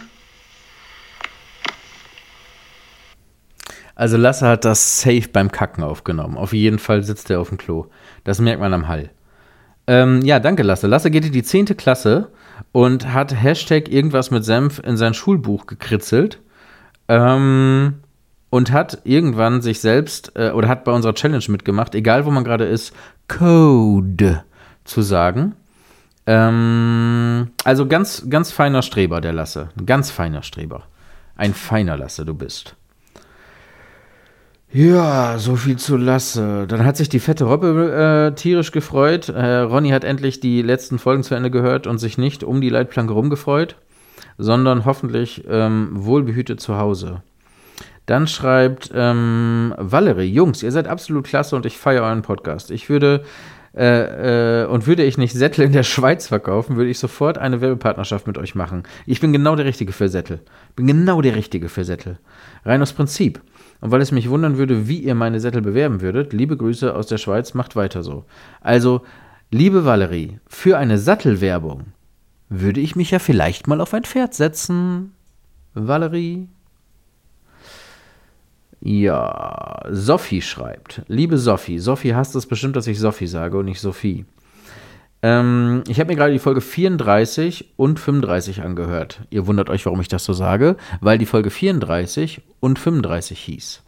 Also 3.94 4.16
Lasse 4.16 4.46
hat 4.46 4.64
das 4.64 5.00
safe 5.00 5.28
beim 5.32 5.50
Kacken 5.50 5.82
aufgenommen. 5.82 6.36
Auf 6.36 6.52
jeden 6.52 6.78
Fall 6.78 7.02
sitzt 7.02 7.30
er 7.30 7.40
auf 7.40 7.48
dem 7.48 7.58
Klo. 7.58 7.86
Das 8.24 8.38
merkt 8.40 8.60
man 8.60 8.72
am 8.72 8.88
Hall. 8.88 9.10
Ähm, 9.86 10.22
ja, 10.22 10.40
danke 10.40 10.62
Lasse. 10.62 10.86
Lasse 10.86 11.10
geht 11.10 11.24
in 11.24 11.32
die 11.32 11.42
10. 11.42 11.76
Klasse 11.76 12.30
und 12.72 13.12
hat 13.12 13.34
Hashtag 13.34 13.88
irgendwas 13.88 14.30
mit 14.30 14.44
Senf 14.44 14.78
in 14.78 14.96
sein 14.96 15.14
Schulbuch 15.14 15.66
gekritzelt. 15.66 16.40
Ähm, 17.08 18.00
und 18.50 18.72
hat 18.72 19.02
irgendwann 19.04 19.60
sich 19.60 19.80
selbst 19.80 20.32
äh, 20.36 20.50
oder 20.50 20.68
hat 20.68 20.84
bei 20.84 20.92
unserer 20.92 21.14
Challenge 21.14 21.44
mitgemacht, 21.48 21.94
egal 21.94 22.24
wo 22.24 22.30
man 22.30 22.44
gerade 22.44 22.64
ist, 22.64 22.94
Code 23.28 24.42
zu 24.84 25.02
sagen. 25.02 25.54
Ähm, 26.26 27.50
also 27.64 27.86
ganz, 27.86 28.26
ganz 28.28 28.52
feiner 28.52 28.82
Streber, 28.82 29.20
der 29.20 29.32
Lasse. 29.32 29.70
Ein 29.78 29.86
ganz 29.86 30.10
feiner 30.10 30.42
Streber. 30.42 30.84
Ein 31.36 31.54
feiner 31.54 31.96
Lasse, 31.96 32.24
du 32.24 32.34
bist. 32.34 32.74
Ja, 34.70 35.38
so 35.38 35.56
viel 35.56 35.76
zu 35.76 35.96
Lasse. 35.96 36.66
Dann 36.66 36.84
hat 36.84 36.98
sich 36.98 37.08
die 37.08 37.20
fette 37.20 37.44
Robbe 37.44 38.30
äh, 38.30 38.34
tierisch 38.34 38.72
gefreut. 38.72 39.30
Äh, 39.30 39.60
Ronny 39.60 39.90
hat 39.90 40.04
endlich 40.04 40.40
die 40.40 40.60
letzten 40.60 40.98
Folgen 40.98 41.22
zu 41.22 41.34
Ende 41.34 41.50
gehört 41.50 41.86
und 41.86 41.96
sich 41.96 42.18
nicht 42.18 42.44
um 42.44 42.60
die 42.60 42.68
Leitplanke 42.68 43.14
rumgefreut, 43.14 43.76
sondern 44.36 44.84
hoffentlich 44.84 45.44
ähm, 45.48 45.88
wohlbehütet 45.92 46.60
zu 46.60 46.76
Hause. 46.76 47.22
Dann 48.08 48.26
schreibt 48.26 48.90
ähm, 48.94 49.74
Valerie, 49.76 50.32
Jungs, 50.32 50.62
ihr 50.62 50.72
seid 50.72 50.88
absolut 50.88 51.26
klasse 51.26 51.54
und 51.54 51.66
ich 51.66 51.76
feiere 51.76 52.04
euren 52.04 52.22
Podcast. 52.22 52.70
Ich 52.70 52.88
würde 52.88 53.22
äh, 53.76 54.62
äh, 54.62 54.66
und 54.66 54.86
würde 54.86 55.04
ich 55.04 55.18
nicht 55.18 55.34
Sättel 55.34 55.66
in 55.66 55.72
der 55.72 55.82
Schweiz 55.82 56.26
verkaufen, 56.26 56.76
würde 56.76 56.88
ich 56.88 56.98
sofort 56.98 57.36
eine 57.36 57.60
Werbepartnerschaft 57.60 58.26
mit 58.26 58.38
euch 58.38 58.54
machen. 58.54 58.84
Ich 59.04 59.20
bin 59.20 59.34
genau 59.34 59.56
der 59.56 59.66
Richtige 59.66 59.92
für 59.92 60.08
Sättel. 60.08 60.40
Bin 60.74 60.86
genau 60.86 61.20
der 61.20 61.36
Richtige 61.36 61.68
für 61.68 61.84
Sättel. 61.84 62.18
Rein 62.64 62.80
aus 62.80 62.94
Prinzip. 62.94 63.42
Und 63.82 63.90
weil 63.90 64.00
es 64.00 64.10
mich 64.10 64.30
wundern 64.30 64.56
würde, 64.56 64.88
wie 64.88 65.00
ihr 65.00 65.14
meine 65.14 65.38
Sättel 65.38 65.60
bewerben 65.60 66.00
würdet, 66.00 66.32
liebe 66.32 66.56
Grüße 66.56 66.94
aus 66.94 67.08
der 67.08 67.18
Schweiz, 67.18 67.52
macht 67.52 67.76
weiter 67.76 68.02
so. 68.02 68.24
Also, 68.62 69.02
liebe 69.50 69.84
Valerie, 69.84 70.40
für 70.48 70.78
eine 70.78 70.96
Sattelwerbung 70.96 71.88
würde 72.48 72.80
ich 72.80 72.96
mich 72.96 73.10
ja 73.10 73.18
vielleicht 73.18 73.66
mal 73.66 73.82
auf 73.82 73.92
ein 73.92 74.04
Pferd 74.04 74.32
setzen. 74.32 75.12
Valerie. 75.74 76.48
Ja, 78.80 79.82
Sophie 79.90 80.42
schreibt. 80.42 81.02
Liebe 81.08 81.38
Sophie, 81.38 81.78
Sophie 81.78 82.14
hasst 82.14 82.36
es 82.36 82.46
bestimmt, 82.46 82.76
dass 82.76 82.86
ich 82.86 82.98
Sophie 82.98 83.26
sage 83.26 83.58
und 83.58 83.64
nicht 83.64 83.80
Sophie. 83.80 84.24
Ähm, 85.22 85.82
ich 85.88 85.98
habe 85.98 86.10
mir 86.10 86.16
gerade 86.16 86.32
die 86.32 86.38
Folge 86.38 86.60
34 86.60 87.72
und 87.76 87.98
35 87.98 88.62
angehört. 88.62 89.22
Ihr 89.30 89.46
wundert 89.46 89.68
euch, 89.68 89.84
warum 89.84 90.00
ich 90.00 90.08
das 90.08 90.24
so 90.24 90.32
sage, 90.32 90.76
weil 91.00 91.18
die 91.18 91.26
Folge 91.26 91.50
34 91.50 92.40
und 92.60 92.78
35 92.78 93.38
hieß. 93.40 93.82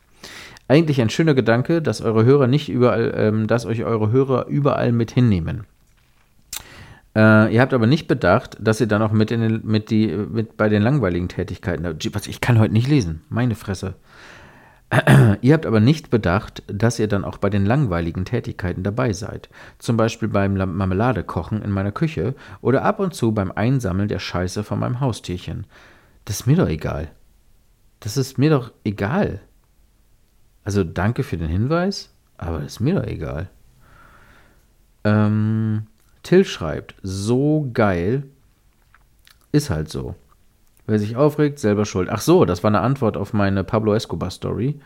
Eigentlich 0.67 1.01
ein 1.01 1.11
schöner 1.11 1.35
Gedanke, 1.35 1.83
dass 1.83 2.01
eure 2.01 2.25
Hörer 2.25 2.47
nicht 2.47 2.69
überall, 2.69 3.13
ähm, 3.17 3.47
dass 3.47 3.67
euch 3.67 3.85
eure 3.85 4.11
Hörer 4.11 4.47
überall 4.47 4.93
mit 4.93 5.13
hinnehmen. 5.13 5.65
Äh, 7.15 7.53
ihr 7.55 7.61
habt 7.61 7.75
aber 7.75 7.87
nicht 7.87 8.07
bedacht, 8.07 8.57
dass 8.61 8.81
ihr 8.81 8.87
dann 8.87 9.03
auch 9.03 9.13
mit, 9.13 9.31
in 9.31 9.41
den, 9.41 9.61
mit, 9.65 9.91
die, 9.91 10.09
mit 10.09 10.57
bei 10.57 10.69
den 10.69 10.83
langweiligen 10.83 11.29
Tätigkeiten. 11.29 11.97
Ich 12.29 12.41
kann 12.41 12.59
heute 12.59 12.73
nicht 12.73 12.89
lesen, 12.89 13.23
meine 13.29 13.55
Fresse. 13.55 13.95
Ihr 15.41 15.55
habt 15.55 15.67
aber 15.67 15.81
nicht 15.81 16.11
bedacht, 16.11 16.65
dass 16.67 16.99
ihr 16.99 17.07
dann 17.07 17.25
auch 17.25 17.39
bei 17.39 17.49
den 17.49 17.65
langweiligen 17.65 18.25
Tätigkeiten 18.25 18.83
dabei 18.83 19.13
seid. 19.13 19.49
Zum 19.79 19.97
Beispiel 19.97 20.29
beim 20.29 20.55
Marmeladekochen 20.55 21.63
in 21.63 21.71
meiner 21.71 21.93
Küche 21.93 22.35
oder 22.61 22.83
ab 22.83 22.99
und 22.99 23.15
zu 23.15 23.33
beim 23.33 23.53
Einsammeln 23.53 24.09
der 24.09 24.19
Scheiße 24.19 24.65
von 24.65 24.81
meinem 24.81 25.01
Haustierchen. 25.01 25.67
Das 26.25 26.41
ist 26.41 26.47
mir 26.47 26.57
doch 26.57 26.69
egal. 26.69 27.13
Das 28.01 28.17
ist 28.17 28.37
mir 28.37 28.51
doch 28.51 28.73
egal. 28.83 29.41
Also 30.65 30.83
danke 30.83 31.23
für 31.23 31.37
den 31.37 31.49
Hinweis, 31.49 32.13
aber 32.37 32.59
das 32.59 32.73
ist 32.73 32.81
mir 32.81 32.95
doch 32.95 33.07
egal. 33.07 33.49
Ähm, 35.05 35.87
Till 36.23 36.45
schreibt, 36.45 36.97
so 37.03 37.71
geil. 37.73 38.25
Ist 39.53 39.71
halt 39.71 39.89
so. 39.89 40.15
Wer 40.91 40.99
sich 40.99 41.15
aufregt, 41.15 41.61
selber 41.61 41.85
schuld. 41.85 42.09
Ach 42.11 42.21
so, 42.21 42.45
das 42.45 42.65
war 42.65 42.69
eine 42.69 42.81
Antwort 42.81 43.17
auf 43.17 43.33
meine 43.33 43.63
Pablo 43.63 43.95
Escobar 43.95 44.33
Story. 44.33 44.81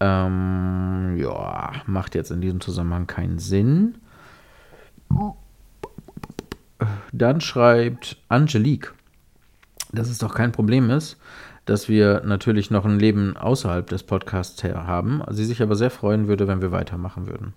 Ähm, 0.00 1.14
ja, 1.18 1.72
macht 1.84 2.14
jetzt 2.14 2.30
in 2.30 2.40
diesem 2.40 2.62
Zusammenhang 2.62 3.06
keinen 3.06 3.38
Sinn. 3.38 3.98
Dann 7.12 7.42
schreibt 7.42 8.16
Angelique, 8.30 8.94
dass 9.92 10.08
es 10.08 10.16
doch 10.16 10.32
kein 10.32 10.52
Problem 10.52 10.88
ist, 10.88 11.18
dass 11.66 11.86
wir 11.86 12.22
natürlich 12.24 12.70
noch 12.70 12.86
ein 12.86 12.98
Leben 12.98 13.36
außerhalb 13.36 13.86
des 13.86 14.04
Podcasts 14.04 14.64
haben. 14.64 15.22
Sie 15.28 15.44
sich 15.44 15.60
aber 15.60 15.76
sehr 15.76 15.90
freuen 15.90 16.28
würde, 16.28 16.48
wenn 16.48 16.62
wir 16.62 16.72
weitermachen 16.72 17.26
würden. 17.26 17.52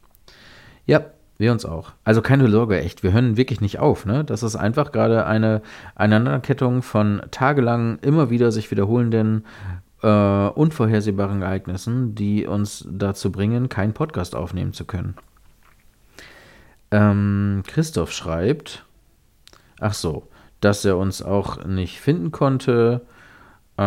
Ja, 0.86 1.00
Wir 1.38 1.52
uns 1.52 1.66
auch. 1.66 1.92
Also 2.04 2.22
keine 2.22 2.50
Sorge, 2.50 2.80
echt. 2.80 3.04
Wir 3.04 3.12
hören 3.12 3.36
wirklich 3.36 3.60
nicht 3.60 3.80
auf. 3.80 4.06
Ne? 4.06 4.24
Das 4.24 4.42
ist 4.42 4.56
einfach 4.56 4.92
gerade 4.92 5.26
eine 5.26 5.62
Aneinanderkettung 5.96 6.82
von 6.82 7.22
tagelang 7.32 8.00
immer 8.00 8.30
wieder 8.30 8.52
sich 8.52 8.72
wiederholenden 8.72 9.46
äh, 10.02 10.08
unvorhersehbaren 10.08 11.42
Ereignissen, 11.42 12.16
die 12.16 12.46
uns 12.46 12.88
dazu 12.90 13.32
bringen, 13.32 13.68
keinen 13.68 13.94
Podcast 13.94 14.36
aufnehmen 14.36 14.72
zu 14.72 14.86
können. 14.86 15.16
Ähm, 16.92 17.64
Christoph 17.68 18.12
schreibt, 18.12 18.86
ach 19.82 19.94
so, 19.94 20.28
dass 20.62 20.86
er 20.86 20.98
uns 20.98 21.22
auch 21.22 21.66
nicht 21.66 22.00
finden 22.00 22.32
konnte 22.32 23.02
äh, 23.78 23.82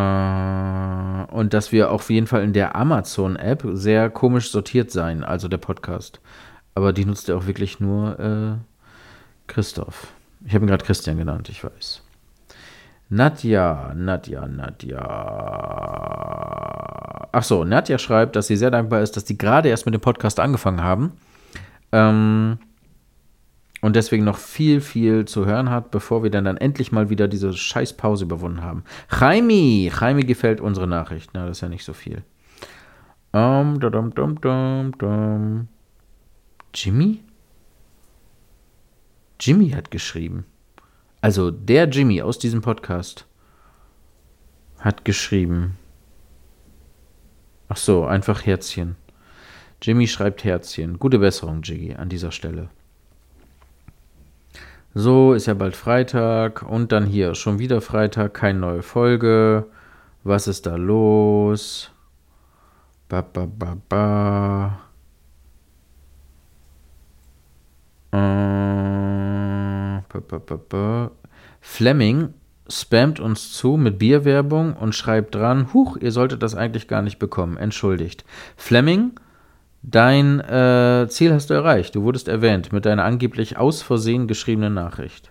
und 1.32 1.54
dass 1.54 1.72
wir 1.72 1.90
auf 1.92 2.10
jeden 2.10 2.26
Fall 2.26 2.42
in 2.42 2.52
der 2.52 2.76
Amazon-App 2.76 3.62
sehr 3.72 4.10
komisch 4.10 4.50
sortiert 4.50 4.90
seien, 4.90 5.24
also 5.24 5.48
der 5.48 5.58
Podcast. 5.58 6.20
Aber 6.78 6.92
die 6.92 7.04
nutzt 7.04 7.26
ja 7.26 7.34
auch 7.34 7.48
wirklich 7.48 7.80
nur 7.80 8.20
äh, 8.20 8.52
Christoph. 9.48 10.12
Ich 10.46 10.54
habe 10.54 10.64
ihn 10.64 10.68
gerade 10.68 10.84
Christian 10.84 11.18
genannt, 11.18 11.48
ich 11.48 11.64
weiß. 11.64 12.04
Nadja, 13.08 13.92
Nadja, 13.96 14.46
Nadja. 14.46 15.00
Ach 17.32 17.42
so, 17.42 17.64
Nadja 17.64 17.98
schreibt, 17.98 18.36
dass 18.36 18.46
sie 18.46 18.54
sehr 18.54 18.70
dankbar 18.70 19.00
ist, 19.02 19.16
dass 19.16 19.24
die 19.24 19.36
gerade 19.36 19.68
erst 19.70 19.86
mit 19.86 19.94
dem 19.94 20.00
Podcast 20.00 20.38
angefangen 20.38 20.84
haben. 20.84 21.14
Ähm, 21.90 22.58
und 23.80 23.96
deswegen 23.96 24.22
noch 24.22 24.38
viel, 24.38 24.80
viel 24.80 25.24
zu 25.24 25.46
hören 25.46 25.70
hat, 25.70 25.90
bevor 25.90 26.22
wir 26.22 26.30
dann, 26.30 26.44
dann 26.44 26.58
endlich 26.58 26.92
mal 26.92 27.10
wieder 27.10 27.26
diese 27.26 27.54
Scheißpause 27.54 28.24
überwunden 28.24 28.62
haben. 28.62 28.84
Jaime, 29.20 29.90
Jaime 29.90 30.22
gefällt 30.22 30.60
unsere 30.60 30.86
Nachricht. 30.86 31.30
Na, 31.32 31.48
das 31.48 31.56
ist 31.56 31.62
ja 31.62 31.68
nicht 31.68 31.84
so 31.84 31.92
viel. 31.92 32.22
Um, 33.32 33.80
dum, 33.80 34.14
dum, 34.14 34.40
dum, 34.40 34.92
dum. 34.96 35.66
Jimmy? 36.74 37.22
Jimmy 39.40 39.70
hat 39.70 39.90
geschrieben. 39.90 40.44
Also 41.20 41.50
der 41.50 41.88
Jimmy 41.88 42.22
aus 42.22 42.38
diesem 42.38 42.60
Podcast 42.60 43.26
hat 44.78 45.04
geschrieben. 45.04 45.76
Ach 47.68 47.76
so, 47.76 48.04
einfach 48.04 48.46
Herzchen. 48.46 48.96
Jimmy 49.82 50.06
schreibt 50.06 50.44
Herzchen. 50.44 50.98
Gute 50.98 51.18
Besserung, 51.18 51.62
Jiggy, 51.62 51.94
an 51.94 52.08
dieser 52.08 52.32
Stelle. 52.32 52.68
So, 54.94 55.34
ist 55.34 55.46
ja 55.46 55.54
bald 55.54 55.76
Freitag 55.76 56.62
und 56.62 56.92
dann 56.92 57.06
hier 57.06 57.34
schon 57.34 57.58
wieder 57.58 57.80
Freitag, 57.80 58.34
keine 58.34 58.58
neue 58.58 58.82
Folge. 58.82 59.66
Was 60.24 60.48
ist 60.48 60.66
da 60.66 60.76
los? 60.76 61.90
Ba, 63.08 63.22
ba, 63.22 63.46
ba, 63.46 63.76
ba. 63.88 64.87
Äh, 70.14 71.08
Fleming 71.60 72.34
spammt 72.68 73.20
uns 73.20 73.52
zu 73.52 73.76
mit 73.76 73.98
Bierwerbung 73.98 74.74
und 74.74 74.94
schreibt 74.94 75.34
dran, 75.34 75.72
huch, 75.72 75.96
ihr 75.96 76.12
solltet 76.12 76.42
das 76.42 76.54
eigentlich 76.54 76.86
gar 76.88 77.02
nicht 77.02 77.18
bekommen, 77.18 77.56
entschuldigt. 77.56 78.24
Fleming, 78.56 79.12
dein 79.82 80.40
äh, 80.40 81.06
Ziel 81.08 81.32
hast 81.32 81.50
du 81.50 81.54
erreicht, 81.54 81.94
du 81.94 82.02
wurdest 82.02 82.28
erwähnt 82.28 82.72
mit 82.72 82.84
deiner 82.84 83.04
angeblich 83.04 83.56
aus 83.56 83.82
Versehen 83.82 84.28
geschriebenen 84.28 84.74
Nachricht. 84.74 85.30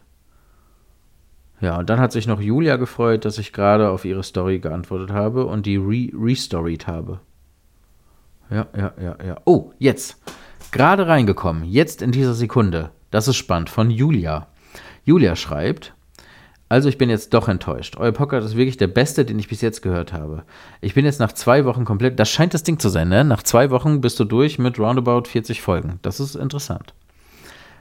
Ja, 1.60 1.80
und 1.80 1.90
dann 1.90 2.00
hat 2.00 2.12
sich 2.12 2.28
noch 2.28 2.40
Julia 2.40 2.76
gefreut, 2.76 3.26
dass 3.26 3.40
ich 3.40 3.52
gerade 3.52 3.90
auf 3.90 4.06
ihre 4.06 4.24
Story 4.24 4.60
geantwortet 4.60 5.12
habe 5.12 5.46
und 5.46 5.66
die 5.66 5.78
re 5.78 6.10
restoried 6.14 6.86
habe. 6.86 7.20
Ja, 8.50 8.68
ja, 8.78 8.94
ja, 9.02 9.18
ja. 9.26 9.38
Oh, 9.46 9.72
jetzt. 9.80 10.22
Gerade 10.72 11.08
reingekommen, 11.08 11.64
jetzt 11.64 12.02
in 12.02 12.12
dieser 12.12 12.34
Sekunde. 12.34 12.92
Das 13.10 13.28
ist 13.28 13.38
spannend, 13.38 13.70
von 13.70 13.90
Julia. 13.90 14.48
Julia 15.06 15.36
schreibt, 15.38 15.94
also 16.70 16.90
ich 16.90 16.98
bin 16.98 17.10
jetzt 17.10 17.34
doch 17.34 17.48
enttäuscht. 17.48 17.96
Euer 17.98 18.12
Podcast 18.12 18.46
ist 18.46 18.58
wirklich 18.58 18.76
der 18.76 18.88
beste, 18.88 19.24
den 19.24 19.40
ich 19.40 19.48
bis 19.48 19.62
jetzt 19.62 19.82
gehört 19.82 20.12
habe. 20.12 20.44
Ich 20.82 20.94
bin 20.94 21.06
jetzt 21.06 21.22
nach 21.22 21.32
zwei 21.32 21.64
Wochen 21.64 21.86
komplett, 21.86 22.20
das 22.20 22.30
scheint 22.30 22.54
das 22.54 22.64
Ding 22.64 22.80
zu 22.80 22.90
sein, 22.90 23.08
ne? 23.08 23.24
Nach 23.24 23.42
zwei 23.42 23.70
Wochen 23.72 24.02
bist 24.02 24.20
du 24.20 24.26
durch 24.26 24.60
mit 24.60 24.78
roundabout 24.78 25.30
40 25.30 25.62
Folgen. 25.62 26.00
Das 26.02 26.20
ist 26.20 26.36
interessant. 26.36 26.94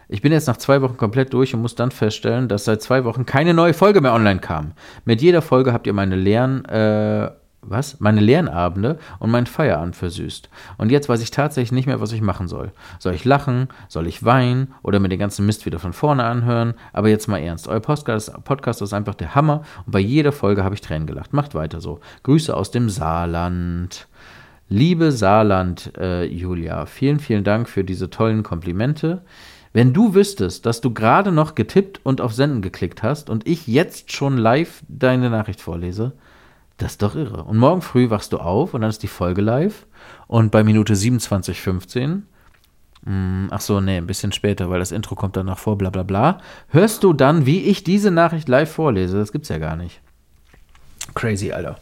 Ich 0.09 0.23
bin 0.23 0.31
jetzt 0.31 0.47
nach 0.47 0.57
zwei 0.57 0.83
Wochen 0.83 0.97
komplett 0.97 1.33
durch 1.33 1.53
und 1.53 1.63
muss 1.63 1.75
dann 1.75 1.91
feststellen, 1.91 2.47
dass 2.47 2.65
seit 2.65 2.81
zwei 2.81 3.05
Wochen 3.05 3.27
keine 3.27 3.55
neue 3.55 3.75
Folge 3.75 4.01
mehr 4.01 4.15
online 4.15 4.39
kam. 4.39 4.75
Mit 5.05 5.21
jeder 5.21 5.43
Folge 5.43 5.73
habt 5.73 5.89
ihr 5.89 5.93
meine 5.93 6.15
leeren 6.15 6.65
äh, 6.67 7.31
was? 7.69 8.01
Meine 8.01 8.21
Lernabende 8.21 8.99
und 9.19 9.31
meinen 9.31 9.47
Feierabend 9.47 9.97
versüßt. 9.97 10.49
Und 10.79 10.91
jetzt 10.91 11.09
weiß 11.09 11.23
ich 11.23 11.31
tatsächlich 11.31 11.73
nicht 11.73 11.87
mehr, 11.87 12.01
was 12.01 12.13
ich 12.13 12.21
machen 12.21 12.49
soll. 12.49 12.73
Soll 12.99 13.15
ich 13.15 13.25
lachen? 13.25 13.69
Soll 13.89 14.07
ich 14.07 14.25
weinen? 14.25 14.75
Oder 14.83 15.01
mir 15.01 15.09
den 15.09 15.19
ganzen 15.19 15.47
Mist 15.47 15.67
wieder 15.67 15.79
von 15.79 15.93
vorne 15.93 16.25
anhören? 16.25 16.75
Aber 16.93 17.09
jetzt 17.09 17.29
mal 17.29 17.39
ernst. 17.39 17.69
Euer 17.69 17.81
Podcast, 17.81 18.33
Podcast 18.45 18.83
ist 18.83 18.93
einfach 18.93 19.15
der 19.15 19.35
Hammer 19.35 19.63
und 19.85 19.93
bei 19.93 20.01
jeder 20.01 20.33
Folge 20.33 20.65
habe 20.65 20.75
ich 20.75 20.81
Tränen 20.81 21.07
gelacht. 21.07 21.33
Macht 21.33 21.55
weiter 21.55 21.81
so. 21.81 22.01
Grüße 22.23 22.57
aus 22.57 22.71
dem 22.71 22.89
Saarland. 22.89 24.09
Liebe 24.69 25.13
Saarland, 25.13 25.93
äh, 25.97 26.25
Julia, 26.25 26.87
vielen, 26.87 27.21
vielen 27.21 27.45
Dank 27.45 27.69
für 27.69 27.85
diese 27.85 28.11
tollen 28.11 28.43
Komplimente. 28.43 29.23
Wenn 29.73 29.93
du 29.93 30.15
wüsstest, 30.15 30.67
dass 30.67 30.81
du 30.81 30.95
gerade 30.95 31.31
noch 31.31 31.55
getippt 31.55 32.01
und 32.03 32.21
auf 32.21 32.33
Senden 32.33 32.63
geklickt 32.63 33.03
hast 33.03 33.29
und 33.29 33.47
ich 33.47 33.67
jetzt 33.67 34.11
schon 34.11 34.39
live 34.39 34.83
deine 34.89 35.29
Nachricht 35.29 35.61
vorlese, 35.61 36.15
das 36.79 36.93
ist 36.93 37.03
doch 37.03 37.15
irre. 37.15 37.45
Und 37.45 37.57
morgen 37.57 37.83
früh 37.83 38.11
wachst 38.11 38.33
du 38.33 38.39
auf 38.39 38.75
und 38.75 38.83
dann 38.83 38.91
ist 38.91 39.03
die 39.03 39.09
Folge 39.09 39.41
live. 39.41 39.87
Und 40.27 40.51
bei 40.51 40.63
Minute 40.63 40.95
27,15, 40.95 42.23
hm, 43.05 43.49
ach 43.51 43.61
so, 43.61 43.81
nee, 43.81 43.97
ein 43.97 44.07
bisschen 44.07 44.33
später, 44.33 44.69
weil 44.69 44.81
das 44.81 44.93
Intro 44.93 45.15
kommt 45.15 45.37
dann 45.37 45.47
noch 45.47 45.59
vor, 45.59 45.79
bla 45.79 45.91
bla 45.91 46.03
bla, 46.03 46.39
hörst 46.69 47.03
du 47.05 47.13
dann, 47.13 47.47
wie 47.47 47.63
ich 47.63 47.85
diese 47.85 48.11
Nachricht 48.11 48.49
live 48.49 48.71
vorlese. 48.71 49.19
Das 49.19 49.33
gibt's 49.33 49.49
ja 49.49 49.59
gar 49.59 49.77
nicht. 49.77 50.01
Crazy, 51.15 51.53
Alter. 51.53 51.79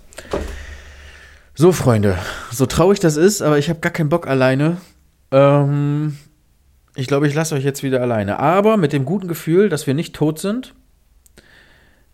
So, 1.55 1.73
Freunde, 1.73 2.19
so 2.51 2.67
traurig 2.67 3.01
das 3.01 3.17
ist, 3.17 3.41
aber 3.41 3.59
ich 3.59 3.69
habe 3.69 3.81
gar 3.81 3.93
keinen 3.93 4.09
Bock 4.09 4.27
alleine. 4.27 4.77
Ähm, 5.31 6.19
ich 6.95 7.07
glaube, 7.07 7.27
ich 7.27 7.35
lasse 7.35 7.55
euch 7.55 7.65
jetzt 7.65 7.83
wieder 7.83 8.01
alleine. 8.01 8.39
Aber 8.39 8.77
mit 8.77 8.93
dem 8.93 9.05
guten 9.05 9.29
Gefühl, 9.29 9.69
dass 9.69 9.87
wir 9.87 9.95
nicht 9.95 10.15
tot 10.15 10.39
sind. 10.39 10.75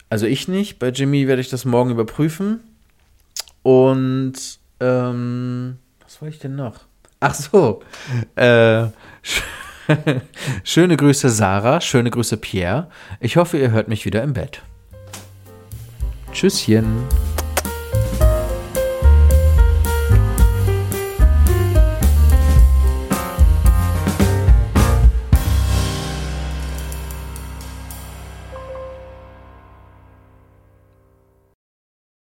Also 0.08 0.26
ich 0.26 0.48
nicht. 0.48 0.78
Bei 0.78 0.88
Jimmy 0.88 1.26
werde 1.26 1.40
ich 1.40 1.48
das 1.48 1.64
morgen 1.64 1.90
überprüfen. 1.90 2.60
Und 3.62 4.34
ähm, 4.80 5.78
was 6.02 6.20
wollte 6.20 6.34
ich 6.34 6.40
denn 6.40 6.56
noch? 6.56 6.80
Ach 7.20 7.34
so. 7.34 7.82
Äh, 8.34 8.86
schöne 10.64 10.96
Grüße 10.96 11.28
Sarah, 11.28 11.80
schöne 11.80 12.10
Grüße 12.10 12.36
Pierre. 12.38 12.88
Ich 13.20 13.36
hoffe, 13.36 13.58
ihr 13.58 13.70
hört 13.70 13.88
mich 13.88 14.04
wieder 14.06 14.22
im 14.22 14.32
Bett. 14.32 14.62
Tschüsschen. 16.32 17.04